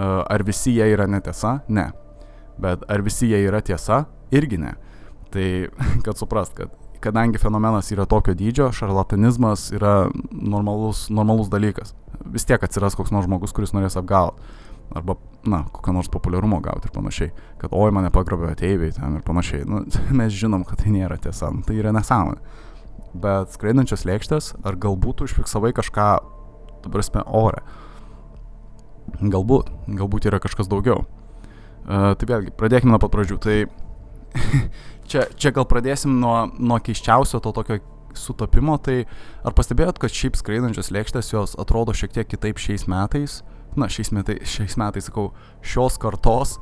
Ar 0.05 0.43
visi 0.43 0.75
jie 0.75 0.89
yra 0.91 1.07
netiesa? 1.07 1.59
Ne. 1.71 1.89
Bet 2.61 2.83
ar 2.91 3.03
visi 3.03 3.29
jie 3.31 3.39
yra 3.47 3.61
tiesa? 3.63 4.03
Irgi 4.35 4.59
ne. 4.59 4.75
Tai, 5.31 5.47
kad 6.05 6.19
suprast, 6.19 6.55
kad 6.57 6.73
kadangi 7.05 7.37
fenomenas 7.37 7.91
yra 7.93 8.05
tokio 8.09 8.33
dydžio, 8.33 8.71
šarlatanizmas 8.73 9.69
yra 9.75 10.07
normalus, 10.31 11.05
normalus 11.13 11.51
dalykas. 11.53 11.93
Vis 12.33 12.47
tiek 12.49 12.63
atsiras 12.63 12.95
koks 12.97 13.13
nors 13.13 13.27
žmogus, 13.27 13.53
kuris 13.53 13.75
norės 13.75 13.97
apgauti. 13.99 14.41
Arba, 14.95 15.15
na, 15.49 15.63
kokio 15.73 15.93
nors 15.95 16.09
populiarumo 16.13 16.59
gauti 16.65 16.89
ir 16.89 16.93
panašiai. 16.93 17.31
Kad, 17.61 17.73
oi, 17.73 17.89
mane 17.93 18.11
pagrobė 18.13 18.51
ateiviai 18.53 18.93
ten 18.95 19.17
ir 19.19 19.25
panašiai. 19.25 19.65
Nu, 19.69 19.83
mes 20.19 20.33
žinom, 20.33 20.65
kad 20.67 20.81
tai 20.81 20.93
nėra 20.93 21.17
tiesa. 21.21 21.51
Nu, 21.53 21.65
tai 21.65 21.77
yra 21.81 21.93
nesąmonė. 21.95 22.63
Bet 23.15 23.53
skraidančios 23.55 24.03
lėkštės, 24.07 24.53
ar 24.67 24.75
galbūt 24.75 25.23
užfiksavai 25.23 25.71
kažką, 25.75 26.09
tu 26.83 26.91
prasme, 26.91 27.23
ore. 27.25 27.63
Galbūt, 29.21 29.71
galbūt 29.87 30.27
yra 30.27 30.41
kažkas 30.43 30.67
daugiau. 30.71 31.05
Uh, 31.85 32.11
tai 32.17 32.27
vėlgi, 32.27 32.51
pradėkime 32.57 32.91
nuo 32.91 32.99
pat 32.99 33.13
pradžių. 33.13 33.37
Tai 33.45 33.57
čia, 35.09 35.27
čia 35.37 35.53
gal 35.55 35.67
pradėsim 35.69 36.17
nuo, 36.19 36.49
nuo 36.59 36.79
keiščiausio 36.83 37.39
to 37.45 37.53
tokio 37.55 37.79
sutapimo, 38.19 38.77
tai 38.81 39.03
ar 39.45 39.55
pastebėjot, 39.55 39.99
kad 40.01 40.13
šiaip 40.13 40.39
skraidančios 40.39 40.91
lėkštės 40.95 41.33
jos 41.33 41.55
atrodo 41.61 41.95
šiek 41.95 42.15
tiek 42.15 42.29
kitaip 42.31 42.59
šiais 42.61 42.87
metais? 42.91 43.41
Na, 43.75 43.89
šiais 43.91 44.11
metais, 44.15 44.43
šiais 44.47 44.77
metais 44.79 45.09
sakau, 45.09 45.29
šios 45.63 45.99
kartos 46.01 46.55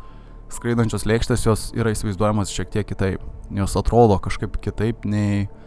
skraidančios 0.53 1.05
lėkštės 1.09 1.45
jos 1.47 1.67
yra 1.77 1.93
įsivaizduojamas 1.93 2.53
šiek 2.53 2.71
tiek 2.73 2.87
kitaip. 2.89 3.21
Jos 3.53 3.77
atrodo 3.79 4.17
kažkaip 4.21 4.57
kitaip 4.63 5.05
nei, 5.05 5.45
nei 5.45 5.62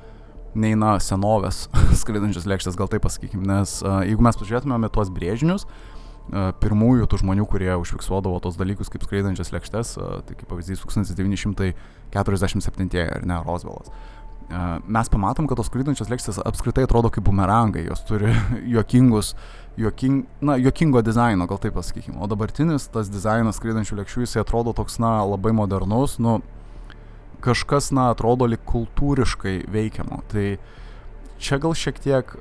na 0.57 0.97
senovės 1.03 1.69
skraidančios 2.01 2.47
lėkštės, 2.49 2.79
gal 2.79 2.89
taip 2.93 3.03
pasakykime, 3.07 3.45
nes 3.47 3.83
uh, 3.85 3.91
jeigu 4.07 4.23
mes 4.25 4.39
pažiūrėtumėme 4.41 4.89
tuos 4.95 5.09
brėžinius, 5.13 5.63
uh, 5.69 5.73
pirmųjų 6.63 7.05
tų 7.11 7.17
žmonių, 7.23 7.45
kurie 7.51 7.73
užfiksuodavo 7.77 8.37
tos 8.45 8.59
dalykus 8.61 8.91
kaip 8.93 9.03
skraidančias 9.07 9.53
lėkštės, 9.55 9.89
uh, 10.01 10.05
tai 10.27 10.33
kaip 10.39 10.49
pavyzdys 10.51 10.79
1947 10.85 12.89
ar 13.05 13.23
ne, 13.27 13.37
Roswellas. 13.47 13.89
Uh, 14.47 14.79
mes 14.87 15.09
pamatom, 15.11 15.49
kad 15.51 15.59
tos 15.59 15.67
skraidančios 15.67 16.11
lėkštės 16.11 16.39
apskritai 16.47 16.85
atrodo 16.87 17.09
kaip 17.11 17.25
bumerangai, 17.27 17.83
jos 17.89 18.01
turi 18.07 18.31
juokingus, 18.75 19.29
juoking, 19.77 20.25
na, 20.41 20.57
juokingo 20.61 21.03
dizaino, 21.03 21.47
gal 21.51 21.59
taip 21.63 21.75
pasakykime. 21.75 22.21
O 22.23 22.27
dabartinis 22.31 22.87
tas 22.95 23.11
dizainas 23.11 23.57
skraidančių 23.59 23.95
lėkščių, 24.01 24.21
jisai 24.23 24.41
atrodo 24.45 24.71
toks, 24.77 24.95
na, 25.03 25.13
labai 25.27 25.53
modernus, 25.57 26.19
nu, 26.23 26.33
kažkas, 27.45 27.93
na, 27.95 28.11
atrodo 28.15 28.49
lik 28.51 28.65
kultūriškai 28.69 29.67
veikiamo. 29.73 30.23
Tai 30.31 30.47
čia 31.43 31.61
gal 31.63 31.77
šiek 31.77 32.01
tiek 32.03 32.37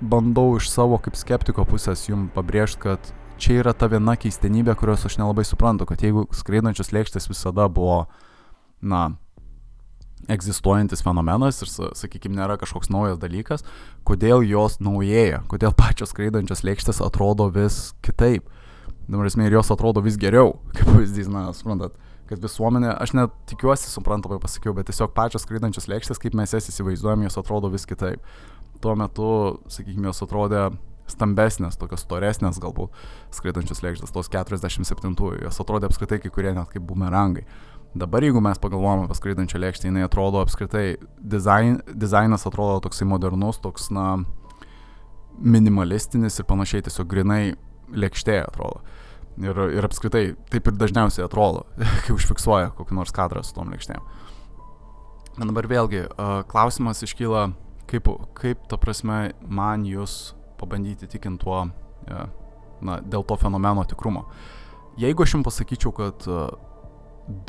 bandau 0.00 0.56
iš 0.58 0.70
savo 0.70 0.98
kaip 1.02 1.16
skeptiko 1.16 1.64
pusės 1.68 2.06
jum 2.08 2.28
pabrėžti, 2.34 2.82
kad 2.84 3.12
čia 3.40 3.60
yra 3.60 3.74
ta 3.76 3.88
viena 3.92 4.16
keistenybė, 4.16 4.76
kurios 4.78 5.06
aš 5.08 5.18
nelabai 5.20 5.44
suprantu, 5.48 5.88
kad 5.88 6.02
jeigu 6.04 6.26
skraidančios 6.36 6.92
lėkštės 6.92 7.30
visada 7.30 7.68
buvo, 7.72 8.04
na, 8.80 9.08
egzistuojantis 10.32 11.04
fenomenas 11.04 11.60
ir, 11.62 11.70
sakykime, 11.70 12.36
nėra 12.38 12.56
kažkoks 12.60 12.90
naujas 12.92 13.20
dalykas, 13.22 13.64
kodėl 14.08 14.44
jos 14.46 14.80
naujėja, 14.82 15.42
kodėl 15.50 15.74
pačios 15.76 16.12
skraidančios 16.14 16.64
lėkštės 16.66 17.02
atrodo 17.04 17.48
vis 17.52 17.92
kitaip. 18.04 18.48
Dabar 19.06 19.28
esmė 19.28 19.46
ir 19.46 19.58
jos 19.60 19.70
atrodo 19.70 20.02
vis 20.02 20.16
geriau, 20.18 20.56
kaip 20.74 20.88
pavyzdys, 20.90 21.30
na, 21.30 21.46
suprantat, 21.54 21.94
kad 22.30 22.42
visuomenė, 22.42 22.90
aš 23.02 23.14
net 23.16 23.34
tikiuosi 23.50 23.90
suprantamai 23.90 24.40
pasakiau, 24.42 24.74
bet 24.76 24.90
tiesiog 24.90 25.14
pačios 25.16 25.46
skraidančios 25.46 25.88
lėkštės, 25.90 26.20
kaip 26.22 26.36
mes 26.38 26.54
jas 26.56 26.68
įsivaizduojam, 26.72 27.24
jos 27.26 27.40
atrodo 27.40 27.70
vis 27.72 27.86
kitaip. 27.88 28.24
Tuo 28.82 28.92
metu, 28.98 29.30
sakykime, 29.72 30.10
jos 30.10 30.24
atrodė 30.26 30.66
stambesnės, 31.10 31.78
tokios 31.78 32.02
storesnės 32.02 32.58
galbūt 32.62 32.94
skraidančios 33.34 33.82
lėkštės, 33.84 34.12
tos 34.14 34.30
47-ųjų, 34.32 35.44
jos 35.46 35.62
atrodė 35.62 35.88
apskritai 35.88 36.18
kai 36.22 36.32
kurie 36.34 36.52
net 36.56 36.70
kaip 36.72 36.84
bumerangai. 36.88 37.46
Dabar 37.96 38.26
jeigu 38.26 38.42
mes 38.44 38.58
pagalvojame 38.60 39.06
apie 39.06 39.16
skraidančią 39.16 39.60
lėkštę, 39.62 39.88
jinai 39.88 40.04
atrodo 40.04 40.42
apskritai, 40.44 40.98
dizain, 41.16 41.78
dizainas 41.88 42.44
atrodo 42.48 42.82
toksai 42.84 43.06
modernus, 43.08 43.62
toks, 43.62 43.88
na, 43.94 44.18
minimalistinis 45.38 46.36
ir 46.40 46.48
panašiai, 46.48 46.84
tiesiog 46.84 47.08
grinai 47.08 47.42
lėkštė 47.94 48.40
atrodo. 48.42 48.82
Ir, 49.36 49.58
ir 49.76 49.84
apskritai 49.84 50.30
taip 50.48 50.70
ir 50.70 50.78
dažniausiai 50.80 51.26
atrodo, 51.26 51.66
kai 52.06 52.14
užfiksuoja 52.14 52.72
kokį 52.78 52.96
nors 52.96 53.12
kadrą 53.12 53.42
su 53.44 53.52
tom 53.56 53.68
lėkštėm. 53.74 54.00
Na 55.36 55.48
dabar 55.50 55.68
vėlgi, 55.68 56.06
klausimas 56.48 57.02
iškyla, 57.04 57.50
kaip, 57.90 58.08
kaip 58.38 58.62
ta 58.70 58.78
prasme 58.80 59.34
man 59.44 59.84
jūs 59.84 60.32
pabandyti 60.56 61.04
tikinti 61.12 61.44
tuo, 61.44 61.66
uh, 61.68 62.22
na, 62.80 63.00
dėl 63.04 63.24
to 63.28 63.36
fenomeno 63.40 63.84
tikrumo. 63.88 64.24
Jeigu 65.00 65.24
aš 65.24 65.36
jums 65.36 65.48
pasakyčiau, 65.50 65.92
kad 65.96 66.26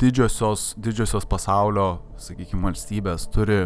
didžiosios, 0.00 0.72
didžiosios 0.80 1.26
pasaulio, 1.28 2.02
sakykime, 2.20 2.66
valstybės 2.68 3.28
turi, 3.32 3.62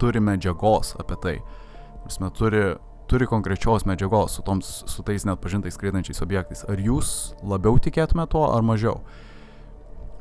turi 0.00 0.22
medžiagos 0.24 0.94
apie 1.00 1.18
tai, 1.22 1.34
prasme, 2.04 2.30
turi 2.36 2.64
turi 3.08 3.26
konkrečios 3.26 3.86
medžiagos 3.88 4.36
su, 4.36 4.42
toms, 4.42 4.82
su 4.86 5.02
tais 5.02 5.24
net 5.24 5.40
pažintais 5.40 5.74
skraidančiais 5.74 6.20
objektais. 6.22 6.64
Ar 6.68 6.80
jūs 6.80 7.32
labiau 7.42 7.80
tikėtume 7.80 8.28
to 8.30 8.44
ar 8.44 8.64
mažiau? 8.66 9.00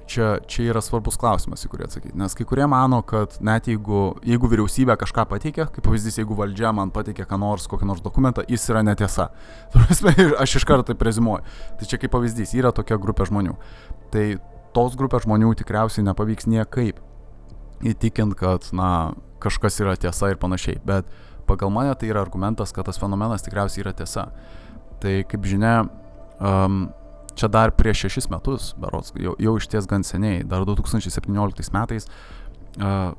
Čia, 0.08 0.38
čia 0.47 0.69
yra 0.71 0.80
svarbus 0.80 1.17
klausimas, 1.19 1.65
į 1.67 1.69
kurį 1.73 1.84
atsakyti. 1.84 2.15
Nes 2.15 2.32
kai 2.38 2.45
kurie 2.47 2.63
mano, 2.71 3.02
kad 3.04 3.36
net 3.43 3.67
jeigu, 3.67 4.15
jeigu 4.23 4.47
vyriausybė 4.47 4.95
kažką 5.02 5.26
pateikė, 5.34 5.65
kaip 5.67 5.84
pavyzdys, 5.84 6.21
jeigu 6.21 6.38
valdžia 6.38 6.71
man 6.71 6.93
pateikė 6.95 7.26
ką 7.28 7.39
nors, 7.41 7.67
kokį 7.67 7.89
nors 7.89 8.06
dokumentą, 8.06 8.45
jis 8.47 8.69
yra 8.71 8.86
netiesa. 8.88 9.28
Aš 10.43 10.56
iš 10.62 10.67
karto 10.69 10.88
tai 10.88 10.95
prezimuoju. 10.95 11.43
Tai 11.82 11.91
čia 11.91 12.00
kaip 12.00 12.15
pavyzdys, 12.15 12.56
yra 12.56 12.71
tokia 12.71 12.95
grupė 13.04 13.28
žmonių. 13.28 13.58
Tai 14.15 14.26
tos 14.78 14.95
grupės 14.95 15.28
žmonių 15.28 15.52
tikriausiai 15.60 16.08
nepavyks 16.08 16.47
niekaip 16.56 17.04
įtikint, 17.84 18.39
kad, 18.39 18.71
na, 18.71 19.12
kažkas 19.43 19.76
yra 19.84 20.00
tiesa 20.00 20.32
ir 20.32 20.39
panašiai. 20.39 20.80
Bet 20.88 21.12
uh, 21.12 21.37
pagal 21.47 21.71
mane 21.73 21.95
tai 21.95 22.12
yra 22.12 22.21
argumentas, 22.21 22.73
kad 22.75 22.88
tas 22.88 22.99
fenomenas 22.99 23.45
tikriausiai 23.45 23.86
yra 23.86 23.93
tiesa. 23.95 24.27
Tai 25.01 25.13
kaip 25.29 25.45
žinia, 25.47 25.86
um, 26.39 26.88
čia 27.38 27.49
dar 27.53 27.73
prieš 27.77 28.05
šešis 28.05 28.29
metus, 28.33 28.71
berots, 28.81 29.13
jau, 29.21 29.36
jau 29.41 29.55
iš 29.60 29.69
ties 29.71 29.88
gan 29.89 30.05
seniai, 30.07 30.43
dar 30.47 30.65
2017 30.67 31.73
metais, 31.75 32.10
uh, 32.81 33.12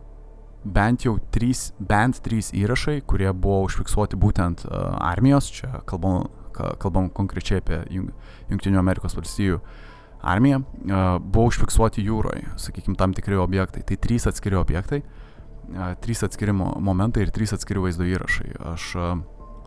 bent 0.64 1.06
jau 1.06 1.16
trys, 1.34 1.68
bent 1.78 2.18
trys 2.24 2.50
įrašai, 2.56 3.00
kurie 3.08 3.30
buvo 3.32 3.62
užfiksuoti 3.68 4.18
būtent 4.18 4.66
uh, 4.66 4.96
armijos, 5.10 5.52
čia 5.54 5.84
kalbam, 5.88 6.26
kalbam 6.82 7.12
konkrečiai 7.14 7.62
apie 7.62 7.84
Junktinių 8.50 8.80
Amerikos 8.80 9.14
valstijų 9.14 9.62
armiją, 10.26 10.64
uh, 10.64 11.06
buvo 11.22 11.46
užfiksuoti 11.52 12.02
jūroje, 12.02 12.50
sakykime, 12.58 12.98
tam 12.98 13.14
tikri 13.14 13.38
objektai. 13.38 13.84
Tai 13.86 14.00
trys 14.02 14.26
atskiri 14.26 14.58
objektai. 14.58 15.04
Uh, 15.04 15.17
trys 16.04 16.22
atskiri 16.24 16.54
momentai 16.54 17.26
ir 17.26 17.32
trys 17.34 17.52
atskiri 17.56 17.82
vaizdo 17.82 18.06
įrašai. 18.08 18.52
Aš 18.72 18.92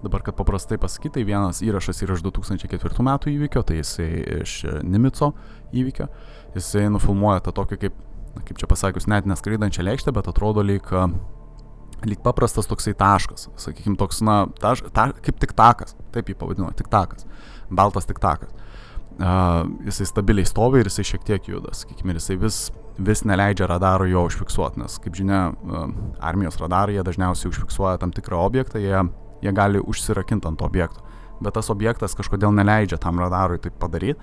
dabar, 0.04 0.22
kad 0.26 0.36
paprastai 0.36 0.80
pasakyti, 0.82 1.20
tai 1.20 1.26
vienas 1.28 1.62
įrašas 1.66 2.02
yra 2.06 2.18
iš 2.18 2.24
2004 2.26 3.06
metų 3.06 3.34
įvykio, 3.36 3.64
tai 3.68 3.82
jisai 3.82 4.10
iš 4.42 4.56
Nimico 4.84 5.32
įvykio. 5.78 6.08
Jisai 6.58 6.88
nufilmuoja 6.92 7.44
tą 7.46 7.54
tokį 7.62 7.80
kaip, 7.86 8.00
kaip 8.48 8.58
čia 8.58 8.70
pasakius, 8.72 9.08
net 9.12 9.30
neskraidančią 9.30 9.86
lėkštę, 9.86 10.14
bet 10.16 10.30
atrodo 10.32 10.66
lyg, 10.66 10.90
lyg 12.08 12.24
paprastas 12.26 12.70
toksai 12.70 12.96
taškas. 12.98 13.50
Sakykime, 13.62 13.98
toks, 14.02 14.24
na, 14.26 14.44
taš, 14.62 14.84
ta, 14.96 15.12
kaip 15.22 15.40
tik 15.42 15.54
takas, 15.58 15.96
taip 16.16 16.32
jį 16.32 16.38
pavadino, 16.40 16.72
tik 16.78 16.90
takas. 16.92 17.28
Baltas 17.70 18.10
tik 18.10 18.20
takas. 18.24 18.52
Uh, 19.22 19.68
jisai 19.86 20.08
stabiliai 20.08 20.48
stovi 20.48 20.80
ir 20.82 20.88
jisai 20.88 21.04
šiek 21.06 21.26
tiek 21.28 21.50
juda, 21.52 21.76
sakykime, 21.78 22.16
ir 22.16 22.22
jisai 22.22 22.40
vis 22.42 22.62
vis 23.06 23.24
neleidžia 23.28 23.68
radaro 23.70 24.06
jo 24.10 24.26
užfiksuoti, 24.28 24.82
nes, 24.82 24.98
kaip 25.02 25.16
žinia, 25.18 25.42
armijos 26.24 26.60
radarai 26.62 26.98
jie 26.98 27.06
dažniausiai 27.06 27.52
užfiksuoja 27.52 28.02
tam 28.02 28.14
tikrą 28.16 28.42
objektą, 28.46 28.82
jie, 28.82 29.04
jie 29.42 29.54
gali 29.56 29.82
užsirakinti 29.82 30.50
ant 30.50 30.62
objekto. 30.66 31.04
Bet 31.42 31.56
tas 31.58 31.72
objektas 31.74 32.14
kažkodėl 32.18 32.54
neleidžia 32.54 33.00
tam 33.02 33.20
radarui 33.22 33.58
tai 33.62 33.72
padaryti 33.74 34.20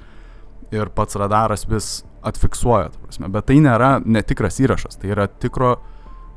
ir 0.75 0.91
pats 0.95 1.17
radaras 1.19 1.65
vis 1.69 2.03
atfiksuoja, 2.23 2.91
prasme. 3.03 3.31
bet 3.33 3.49
tai 3.49 3.59
nėra 3.65 3.99
netikras 4.05 4.59
įrašas, 4.61 4.99
tai 5.01 5.13
yra, 5.15 5.27
tikro, 5.27 5.77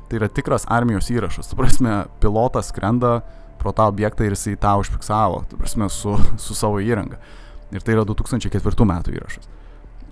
tai 0.08 0.20
yra 0.20 0.28
tikras 0.32 0.66
armijos 0.70 1.10
įrašas. 1.12 1.50
Tu 1.50 1.58
prasme, 1.58 2.02
pilotas 2.22 2.70
skrenda 2.72 3.20
pro 3.60 3.74
tą 3.76 3.86
objektą 3.92 4.26
ir 4.26 4.36
jisai 4.36 4.56
tą 4.60 4.76
užfiksavo, 4.82 5.44
tu 5.50 5.58
prasme, 5.60 5.90
su, 5.92 6.16
su 6.40 6.56
savo 6.58 6.80
įranga. 6.82 7.20
Ir 7.72 7.84
tai 7.84 7.96
yra 7.96 8.06
2004 8.08 8.88
metų 8.88 9.16
įrašas. 9.16 9.50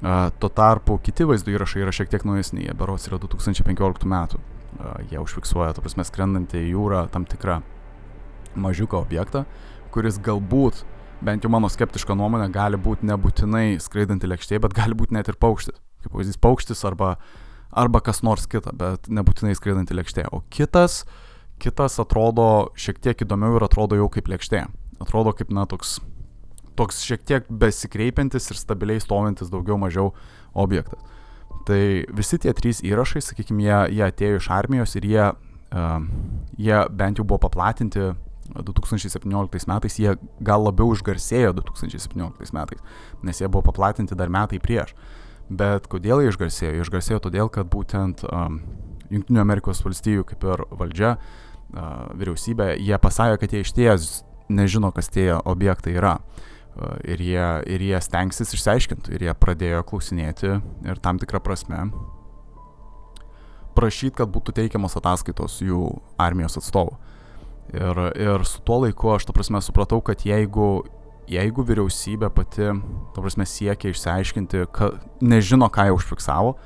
Tuo 0.01 0.49
tarpu 0.49 0.97
kiti 1.05 1.27
vaizdo 1.29 1.53
įrašai 1.53 1.83
yra 1.85 1.93
šiek 1.93 2.09
tiek 2.09 2.25
naujesni, 2.25 2.65
jie 2.65 2.75
berots 2.77 3.05
yra 3.11 3.19
2015 3.21 4.07
metų. 4.09 4.41
Jie 5.11 5.21
užfiksuoja, 5.21 5.75
ta 5.77 5.85
prasme, 5.85 6.07
skrendantį 6.09 6.63
į 6.63 6.71
jūrą 6.73 7.03
tam 7.13 7.27
tikrą 7.29 7.59
mažiuką 8.57 8.97
objektą, 9.03 9.45
kuris 9.93 10.17
galbūt, 10.25 10.85
bent 11.21 11.45
jau 11.45 11.51
mano 11.53 11.69
skeptiška 11.69 12.17
nuomonė, 12.17 12.49
gali 12.55 12.81
būti 12.81 13.07
nebūtinai 13.11 13.77
skraidanti 13.83 14.31
lėkštė, 14.31 14.61
bet 14.65 14.77
gali 14.79 14.97
būti 14.97 15.19
net 15.19 15.29
ir 15.29 15.37
paukštis. 15.41 15.77
Kaip 16.01 16.15
pavyzdys 16.15 16.41
paukštis 16.41 16.85
arba, 16.89 17.17
arba 17.69 18.01
kas 18.01 18.23
nors 18.25 18.47
kita, 18.49 18.73
bet 18.73 19.11
nebūtinai 19.13 19.53
skraidanti 19.59 19.99
lėkštė. 19.99 20.31
O 20.33 20.41
kitas, 20.49 21.03
kitas 21.61 22.01
atrodo 22.01 22.71
šiek 22.73 23.03
tiek 23.05 23.27
įdomiau 23.27 23.59
ir 23.59 23.69
atrodo 23.69 24.01
jau 24.01 24.09
kaip 24.13 24.33
lėkštė. 24.33 24.65
Atrodo 25.05 25.35
kaip, 25.37 25.53
na, 25.53 25.67
toks 25.69 25.99
toks 26.81 27.05
šiek 27.05 27.25
tiek 27.29 27.49
besikreipiantis 27.63 28.51
ir 28.51 28.59
stabiliai 28.61 29.03
stovintis 29.03 29.53
daugiau 29.53 29.79
mažiau 29.81 30.15
objektas. 30.57 31.03
Tai 31.69 31.81
visi 32.17 32.39
tie 32.41 32.53
trys 32.57 32.81
įrašai, 32.87 33.21
sakykime, 33.25 33.63
jie, 33.67 33.79
jie 33.99 34.05
atėjo 34.07 34.41
iš 34.41 34.49
armijos 34.57 34.97
ir 34.97 35.07
jie, 35.07 35.27
uh, 35.29 35.97
jie 36.57 36.79
bent 36.97 37.21
jau 37.21 37.27
buvo 37.27 37.43
paplatinti 37.45 38.13
2017 38.51 39.69
metais, 39.71 39.99
jie 40.01 40.15
gal 40.43 40.65
labiau 40.65 40.95
išgarsėjo 40.95 41.53
2017 41.61 42.57
metais, 42.57 42.81
nes 43.23 43.41
jie 43.41 43.49
buvo 43.49 43.69
paplatinti 43.69 44.19
dar 44.19 44.33
metai 44.33 44.59
prieš. 44.63 44.95
Bet 45.51 45.87
kodėl 45.91 46.23
jie 46.23 46.33
išgarsėjo? 46.33 46.73
Jie 46.75 46.87
išgarsėjo 46.87 47.21
todėl, 47.27 47.51
kad 47.53 47.69
būtent 47.71 48.25
um, 48.27 48.61
Junktinių 49.11 49.41
Amerikos 49.43 49.83
valstijų 49.83 50.25
kaip 50.29 50.45
ir 50.47 50.65
valdžia, 50.71 51.17
uh, 51.19 52.11
vyriausybė, 52.19 52.73
jie 52.79 52.99
pasakė, 53.03 53.41
kad 53.43 53.55
jie 53.55 53.65
iš 53.65 53.75
ties 53.75 54.11
nežino, 54.51 54.93
kas 54.95 55.11
tie 55.11 55.33
objektai 55.35 55.97
yra. 55.99 56.19
Uh, 56.71 56.95
ir 57.03 57.19
jie, 57.19 57.47
ir 57.67 57.83
jie 57.83 57.99
stengsis 58.01 58.55
išsiaiškinti, 58.55 59.17
ir 59.17 59.27
jie 59.27 59.33
pradėjo 59.35 59.83
klausinėti 59.89 60.53
ir 60.87 61.01
tam 61.03 61.19
tikrą 61.19 61.41
prasme 61.43 61.89
prašyti, 63.75 64.17
kad 64.21 64.31
būtų 64.33 64.55
teikiamas 64.57 64.97
ataskaitos 64.99 65.61
jų 65.65 65.89
armijos 66.21 66.59
atstovų. 66.61 66.97
Ir, 67.71 68.01
ir 68.19 68.47
su 68.49 68.63
tuo 68.67 68.81
laiku 68.85 69.13
aš, 69.15 69.29
ta 69.29 69.35
prasme, 69.35 69.61
supratau, 69.63 70.01
kad 70.03 70.25
jeigu, 70.27 70.85
jeigu 71.31 71.65
vyriausybė 71.67 72.33
pati, 72.35 72.71
ta 73.15 73.23
prasme, 73.23 73.47
siekia 73.47 73.93
išsiaiškinti, 73.93 74.65
ka, 74.75 74.93
nežino, 75.23 75.71
ką 75.71 75.87
jie 75.87 75.95
užfiksavo, 75.95 76.57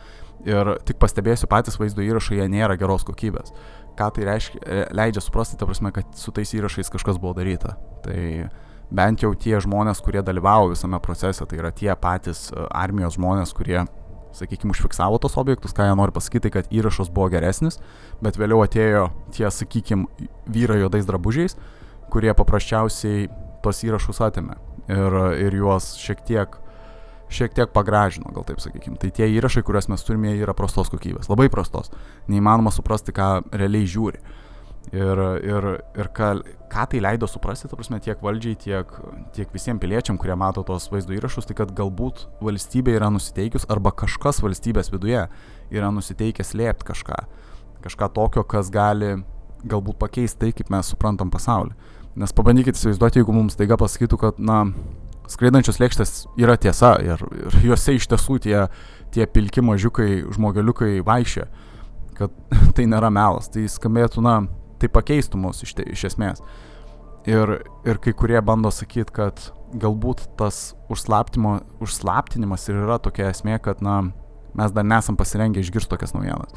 ir 0.48 0.74
tik 0.88 1.00
pastebėsiu, 1.00 1.48
patys 1.50 1.76
vaizdo 1.80 2.04
įrašai 2.04 2.40
jie 2.40 2.48
nėra 2.52 2.78
geros 2.80 3.04
kokybės. 3.08 3.52
ką 3.94 4.08
tai 4.10 4.24
reiškia, 4.26 4.58
e, 4.66 4.86
leidžia 4.90 5.20
suprasti, 5.22 5.56
ta 5.56 5.66
prasme, 5.66 5.92
kad 5.94 6.16
su 6.18 6.32
tais 6.34 6.50
įrašais 6.50 6.90
kažkas 6.90 7.14
buvo 7.14 7.30
daryta. 7.38 7.76
Tai 8.02 8.50
bent 8.90 9.25
jau 9.25 9.33
tie 9.35 9.59
žmonės, 9.62 10.03
kurie 10.05 10.23
dalyvavo 10.25 10.73
visame 10.73 11.01
procese, 11.03 11.47
tai 11.47 11.61
yra 11.61 11.73
tie 11.75 11.92
patys 12.01 12.49
e, 12.51 12.66
armijos 12.75 13.18
žmonės, 13.18 13.55
kurie, 13.57 13.85
sakykime, 14.35 14.75
užfiksavo 14.75 15.20
tos 15.23 15.38
objektus, 15.40 15.75
ką 15.77 15.88
jie 15.88 15.94
nori 15.99 16.14
pasakyti, 16.14 16.53
kad 16.55 16.70
įrašas 16.75 17.12
buvo 17.14 17.31
geresnis, 17.33 17.81
bet 18.25 18.38
vėliau 18.40 18.64
atėjo 18.66 19.09
tie, 19.35 19.47
sakykime, 19.51 20.29
vyrai 20.51 20.81
juodais 20.83 21.07
drabužiais, 21.09 21.57
kurie 22.12 22.35
paprasčiausiai 22.37 23.29
tos 23.64 23.81
įrašus 23.87 24.20
atėmė 24.27 24.59
ir, 24.92 25.18
ir 25.47 25.62
juos 25.62 25.94
šiek 26.03 26.20
tiek 26.27 26.61
šiek 27.35 27.55
tiek 27.57 27.70
pagražino, 27.75 28.31
gal 28.35 28.44
taip 28.47 28.61
sakykim. 28.62 28.99
Tai 29.01 29.11
tie 29.14 29.27
įrašai, 29.33 29.64
kuriuos 29.66 29.88
mes 29.90 30.05
turime, 30.07 30.35
yra 30.38 30.55
prastos 30.57 30.90
kokybės, 30.92 31.31
labai 31.33 31.49
prastos. 31.53 31.90
Neįmanoma 32.31 32.73
suprasti, 32.75 33.14
ką 33.16 33.31
realiai 33.55 33.88
žiūri. 33.90 34.20
Ir, 34.92 35.20
ir, 35.42 35.66
ir 35.97 36.09
ką, 36.14 36.29
ką 36.70 36.85
tai 36.92 37.01
leido 37.01 37.27
suprasti, 37.27 37.66
ta 37.70 37.77
prasme, 37.79 37.99
tiek 38.05 38.20
valdžiai, 38.23 38.57
tiek, 38.61 38.90
tiek 39.35 39.51
visiems 39.55 39.81
piliečiam, 39.83 40.18
kurie 40.20 40.37
mato 40.38 40.62
tos 40.66 40.90
vaizdo 40.92 41.16
įrašus, 41.16 41.49
tai 41.49 41.57
kad 41.59 41.73
galbūt 41.75 42.27
valstybė 42.44 42.99
yra 42.99 43.09
nusiteikus 43.11 43.64
arba 43.73 43.94
kažkas 43.97 44.42
valstybės 44.44 44.92
viduje 44.92 45.25
yra 45.73 45.90
nusiteikęs 45.94 46.53
slėpti 46.53 46.90
kažką. 46.92 47.20
Kažką 47.85 48.11
tokio, 48.16 48.44
kas 48.49 48.70
gali 48.73 49.16
galbūt 49.64 49.99
pakeisti 50.01 50.44
tai, 50.44 50.53
kaip 50.57 50.70
mes 50.73 50.92
suprantam 50.92 51.33
pasaulį. 51.33 51.75
Nes 52.20 52.37
pabandykite 52.37 52.79
įsivaizduoti, 52.79 53.23
jeigu 53.23 53.35
mums 53.35 53.57
taiga 53.59 53.79
pasakytų, 53.81 54.18
kad, 54.20 54.38
na, 54.38 54.61
skraidančios 55.31 55.81
lėkštės 55.83 56.12
yra 56.40 56.57
tiesa 56.61 56.94
ir, 57.03 57.23
ir 57.40 57.57
juose 57.64 57.97
iš 57.97 58.07
tiesų 58.12 58.38
tie, 58.44 58.59
tie 59.14 59.27
pilki 59.27 59.64
mažiukai, 59.64 60.11
žmogeliukai 60.37 60.99
vaikščia, 61.07 61.49
kad 62.18 62.35
tai 62.77 62.87
nėra 62.90 63.11
melas, 63.14 63.51
tai 63.51 63.66
skambėtų, 63.70 64.23
na, 64.25 64.37
tai 64.85 64.92
pakeistų 64.92 65.40
mus 65.40 65.64
iš, 65.64 65.75
te, 65.79 65.87
iš 65.94 66.05
esmės. 66.12 66.44
Ir, 67.29 67.57
ir 67.88 68.01
kai 68.05 68.12
kurie 68.16 68.40
bando 68.44 68.70
sakyti, 68.75 69.12
kad 69.16 69.49
galbūt 69.81 70.27
tas 70.38 70.75
užslaptinimas 70.92 72.68
ir 72.68 72.83
yra 72.85 73.01
tokia 73.03 73.31
esmė, 73.33 73.59
kad, 73.64 73.81
na, 73.85 74.03
mes 74.55 74.75
dar 74.77 74.87
nesam 74.87 75.16
pasirengę 75.18 75.64
išgirsti 75.64 75.90
tokias 75.97 76.14
naujienas. 76.14 76.53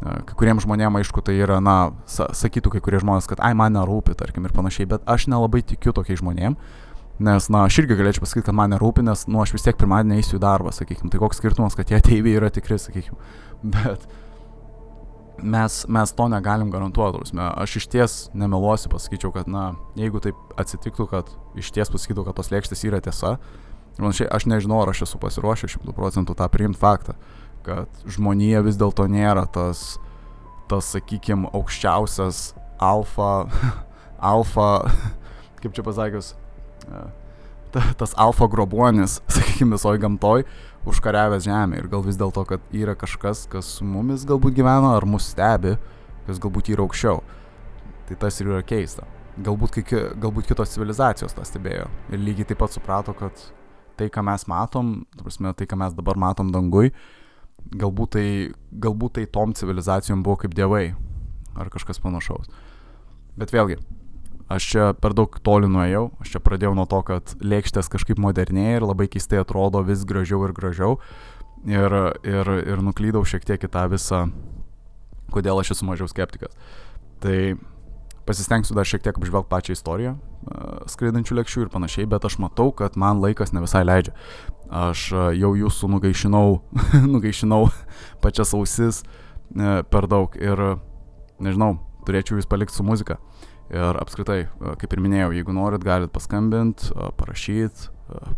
Kai 0.00 0.34
kuriems 0.36 0.64
žmonėms, 0.64 1.02
aišku, 1.02 1.22
tai 1.24 1.34
yra, 1.38 1.60
na, 1.62 1.92
sakytų 2.08 2.74
kai 2.74 2.82
kurie 2.84 3.00
žmonės, 3.02 3.28
kad, 3.30 3.40
ai, 3.44 3.52
man 3.56 3.76
nerūpi, 3.76 4.16
tarkim, 4.18 4.46
ir 4.48 4.54
panašiai, 4.56 4.88
bet 4.88 5.04
aš 5.08 5.28
nelabai 5.30 5.62
tikiu 5.62 5.94
tokiais 5.96 6.22
žmonėms, 6.24 6.56
Nes, 7.20 7.50
na, 7.52 7.66
aš 7.68 7.82
irgi 7.82 7.98
galėčiau 7.98 8.22
pasakyti, 8.24 8.46
kad 8.46 8.56
man 8.56 8.70
nerūpi, 8.72 9.02
nes, 9.04 9.26
nu, 9.28 9.42
aš 9.42 9.50
vis 9.52 9.66
tiek 9.66 9.76
pirmadienį 9.76 10.22
eisiu 10.22 10.38
į 10.38 10.40
darbą, 10.40 10.70
sakykime. 10.72 11.10
Tai 11.12 11.18
koks 11.20 11.36
skirtumas, 11.36 11.74
kad 11.76 11.90
tie 11.90 11.98
ateiviai 11.98 12.38
yra 12.38 12.48
tikri, 12.48 12.78
sakykime. 12.80 13.18
Bet 13.74 14.06
mes, 15.42 15.84
mes 15.88 16.12
to 16.12 16.28
negalim 16.28 16.70
garantuoti. 16.70 17.36
Aš 17.36 17.76
iš 17.80 17.86
ties 17.90 18.14
nemeluosiu, 18.34 18.90
pasakyčiau, 18.92 19.32
kad, 19.34 19.48
na, 19.50 19.74
jeigu 19.98 20.22
taip 20.22 20.38
atsitiktų, 20.60 21.06
kad 21.10 21.30
iš 21.58 21.72
ties 21.74 21.92
pasakytų, 21.92 22.24
kad 22.28 22.38
tos 22.38 22.50
lėkštės 22.52 22.84
yra 22.88 23.00
tiesa, 23.04 23.36
ir 23.96 24.02
panašiai, 24.02 24.30
aš 24.32 24.46
nežinau, 24.50 24.80
ar 24.82 24.92
aš 24.92 25.04
esu 25.08 25.20
pasiruošęs 25.22 25.76
šimtų 25.76 25.94
procentų 25.96 26.36
tą 26.38 26.48
priimti 26.52 26.80
faktą, 26.80 27.16
kad 27.66 28.04
žmonija 28.08 28.62
vis 28.66 28.78
dėlto 28.80 29.06
nėra 29.10 29.46
tas, 29.52 29.98
tas 30.70 30.92
sakykime, 30.94 31.50
aukščiausias 31.56 32.50
alfa, 32.80 33.32
alfa, 34.32 34.70
kaip 35.60 35.76
čia 35.76 35.84
pasakius, 35.86 36.34
ta, 37.74 37.84
tas 38.00 38.14
alfa 38.16 38.48
grobuonis, 38.50 39.20
sakykime, 39.36 39.76
visoji 39.76 40.02
gamtoj, 40.02 40.46
užkariavęs 40.88 41.44
žemę 41.44 41.80
ir 41.80 41.88
gal 41.92 42.04
vis 42.04 42.18
dėlto, 42.20 42.44
kad 42.48 42.74
yra 42.76 42.96
kažkas, 42.98 43.44
kas 43.50 43.76
su 43.78 43.84
mumis 43.84 44.24
galbūt 44.28 44.56
gyvena 44.56 44.94
ar 44.96 45.06
mus 45.08 45.28
stebi, 45.32 45.76
kas 46.26 46.40
galbūt 46.40 46.72
yra 46.72 46.86
aukščiau. 46.86 47.20
Tai 48.08 48.18
tas 48.24 48.40
ir 48.40 48.50
yra 48.50 48.62
keista. 48.66 49.06
Galbūt, 49.40 49.76
kai, 49.76 50.02
galbūt 50.20 50.48
kitos 50.50 50.72
civilizacijos 50.74 51.36
tą 51.36 51.44
stebėjo 51.46 51.86
ir 52.10 52.20
lygiai 52.20 52.48
taip 52.50 52.60
pat 52.60 52.74
suprato, 52.74 53.14
kad 53.16 53.44
tai, 54.00 54.08
ką 54.12 54.24
mes 54.26 54.46
matom, 54.50 55.04
prasme, 55.20 55.52
tai, 55.56 55.68
ką 55.68 55.78
mes 55.80 55.94
dabar 55.96 56.18
matom 56.18 56.50
dangui, 56.52 56.90
galbūt 57.76 58.16
tai, 58.16 58.26
galbūt 58.72 59.18
tai 59.18 59.28
tom 59.30 59.54
civilizacijom 59.56 60.24
buvo 60.26 60.40
kaip 60.42 60.56
dievai 60.56 60.90
ar 61.60 61.70
kažkas 61.72 62.00
panašaus. 62.02 62.50
Bet 63.38 63.52
vėlgi, 63.54 63.78
aš 64.50 64.68
čia 64.72 64.86
per 64.98 65.14
daug 65.16 65.36
toli 65.46 65.70
nuėjau, 65.70 66.08
aš 66.22 66.34
čia 66.34 66.42
pradėjau 66.42 66.74
nuo 66.78 66.86
to, 66.90 67.00
kad 67.06 67.34
lėkštės 67.40 67.90
kažkaip 67.92 68.20
modernėja 68.22 68.80
ir 68.80 68.88
labai 68.88 69.08
keistai 69.12 69.42
atrodo 69.42 69.84
vis 69.86 70.02
gražiau 70.08 70.42
ir 70.48 70.56
gražiau. 70.56 70.98
Ir, 71.68 71.92
ir, 72.24 72.48
ir 72.72 72.80
nuklydau 72.80 73.20
šiek 73.28 73.44
tiek 73.44 73.60
į 73.60 73.68
tą 73.68 73.84
visą, 73.92 74.22
kodėl 75.30 75.60
aš 75.60 75.74
esu 75.74 75.84
mažiau 75.84 76.08
skeptikas. 76.08 76.56
Tai 77.20 77.36
pasistengsiu 78.24 78.76
dar 78.78 78.88
šiek 78.88 79.04
tiek 79.04 79.18
apžvelgti 79.18 79.52
pačią 79.52 79.76
istoriją 79.76 80.16
skraidančių 80.88 81.36
lėkščių 81.36 81.64
ir 81.64 81.72
panašiai, 81.72 82.08
bet 82.08 82.24
aš 82.24 82.38
matau, 82.40 82.70
kad 82.72 82.96
man 83.00 83.20
laikas 83.20 83.52
ne 83.52 83.62
visai 83.64 83.82
leidžia. 83.84 84.14
Aš 84.70 85.10
jau 85.36 85.50
jūsų 85.58 85.90
nugaišinau, 85.96 86.60
nugaišinau 87.14 87.64
pačias 88.22 88.54
ausis 88.56 89.02
per 89.50 90.08
daug 90.10 90.36
ir 90.40 90.62
nežinau, 91.42 91.74
turėčiau 92.06 92.38
jūs 92.38 92.48
palikti 92.48 92.78
su 92.78 92.86
muzika. 92.86 93.18
Ir 93.70 93.98
apskritai, 94.00 94.48
kaip 94.80 94.94
ir 94.94 95.00
minėjau, 95.02 95.30
jeigu 95.36 95.54
norit, 95.54 95.84
galit 95.86 96.10
paskambinti, 96.10 96.90
parašyti, 97.18 97.90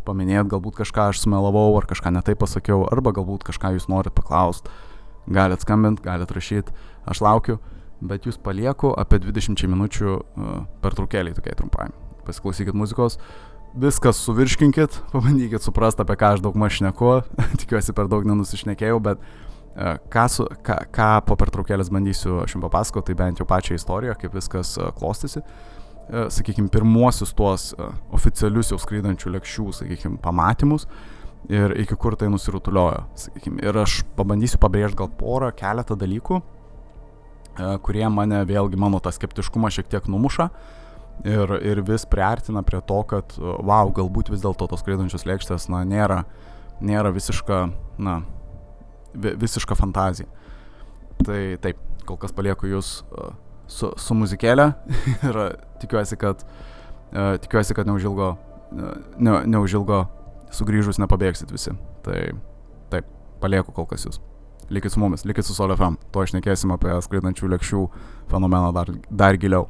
paminėti 0.05 0.51
galbūt 0.53 0.83
kažką 0.83 1.07
aš 1.09 1.23
sumelavau 1.23 1.71
ar 1.79 1.87
kažką 1.89 2.13
netai 2.13 2.35
pasakiau, 2.37 2.83
arba 2.93 3.15
galbūt 3.17 3.47
kažką 3.49 3.73
jūs 3.79 3.89
norit 3.89 4.13
paklausti. 4.13 4.69
Galit 5.33 5.65
skambinti, 5.65 6.05
galit 6.05 6.35
rašyti, 6.35 6.75
aš 7.09 7.23
laukiu, 7.25 7.57
bet 8.05 8.27
jūs 8.29 8.37
palieku 8.43 8.91
apie 8.99 9.23
20 9.23 9.65
minučių 9.73 10.19
per 10.83 10.99
trukėlį 10.99 11.33
tokiai 11.39 11.57
trumpai. 11.57 11.89
Pasiklausykit 12.27 12.77
muzikos, 12.77 13.17
viskas 13.73 14.21
suvirškinkit, 14.27 15.01
pabandykit 15.15 15.65
suprasti, 15.65 16.05
apie 16.05 16.19
ką 16.21 16.35
aš 16.37 16.45
daug 16.45 16.59
mašneku, 16.61 17.23
tikiuosi 17.63 17.97
per 17.97 18.13
daug 18.13 18.29
nenusišnekėjau, 18.29 19.01
bet 19.09 19.25
E, 19.25 19.52
ką, 20.13 20.25
su, 20.29 20.47
ką, 20.65 20.79
ką 20.93 21.11
po 21.27 21.37
pertraukėlės 21.41 21.91
bandysiu 21.93 22.43
aš 22.43 22.57
jums 22.57 22.67
papasakoti, 22.67 23.13
tai 23.13 23.19
bent 23.19 23.41
jau 23.41 23.47
pačią 23.49 23.79
istoriją, 23.79 24.17
kaip 24.21 24.35
viskas 24.37 24.75
e, 24.77 24.91
klostysi. 24.99 25.43
E, 25.43 26.27
sakykime, 26.35 26.71
pirmuosius 26.73 27.33
tuos 27.39 27.71
oficialius 28.13 28.73
jau 28.75 28.81
skraidančių 28.83 29.37
lėkščių, 29.37 29.69
sakykime, 29.81 30.21
pamatymus 30.23 30.89
ir 31.51 31.75
iki 31.83 31.97
kur 31.99 32.17
tai 32.19 32.29
nusirutuliojo. 32.33 33.07
Sakykime. 33.19 33.63
Ir 33.65 33.81
aš 33.83 34.03
pabandysiu 34.19 34.61
pabrėžti 34.63 35.01
gal 35.01 35.11
porą, 35.19 35.51
keletą 35.57 35.97
dalykų, 35.99 36.43
kurie 37.85 38.05
mane 38.09 38.45
vėlgi 38.49 38.79
mano 38.81 39.01
tą 39.03 39.13
skeptiškumą 39.13 39.69
šiek 39.75 39.91
tiek 39.93 40.07
numuša 40.09 40.49
ir, 41.29 41.57
ir 41.61 41.83
vis 41.87 42.07
priartina 42.09 42.63
prie 42.67 42.81
to, 42.87 43.03
kad, 43.09 43.35
wow, 43.39 43.91
galbūt 43.95 44.31
vis 44.33 44.43
dėlto 44.45 44.69
tos 44.71 44.81
skraidančios 44.83 45.27
lėkštės, 45.29 45.69
na, 45.73 45.83
nėra, 45.89 46.23
nėra 46.81 47.13
visiška, 47.15 47.67
na, 48.03 48.23
visiška 49.15 49.77
fantazija. 49.79 50.29
Tai 51.23 51.41
taip, 51.63 51.81
kol 52.09 52.19
kas 52.21 52.35
palieku 52.35 52.71
jūs 52.71 52.95
su, 53.71 53.93
su 53.97 54.17
muzikėlė 54.19 54.73
ir 55.29 55.41
tikiuosi, 55.83 56.19
kad, 56.21 56.43
tikiuosi, 57.13 57.77
kad 57.77 57.89
neužilgo, 57.91 58.35
ne, 58.73 59.39
neužilgo 59.53 60.05
sugrįžus 60.53 61.01
nepabėgsit 61.03 61.53
visi. 61.53 61.75
Tai 62.05 62.19
taip, 62.93 63.09
palieku 63.43 63.75
kol 63.75 63.89
kas 63.91 64.07
jūs. 64.09 64.21
Likit 64.73 64.95
su 64.95 65.01
mumis, 65.03 65.27
likit 65.29 65.45
su 65.45 65.55
Sol 65.57 65.75
FM. 65.75 65.99
To 66.15 66.25
išnekėsim 66.25 66.73
apie 66.73 66.95
skraidančių 67.05 67.51
lėkščių 67.53 67.81
fenomeną 68.31 68.73
dar, 68.77 68.93
dar 69.11 69.39
giliau. 69.41 69.67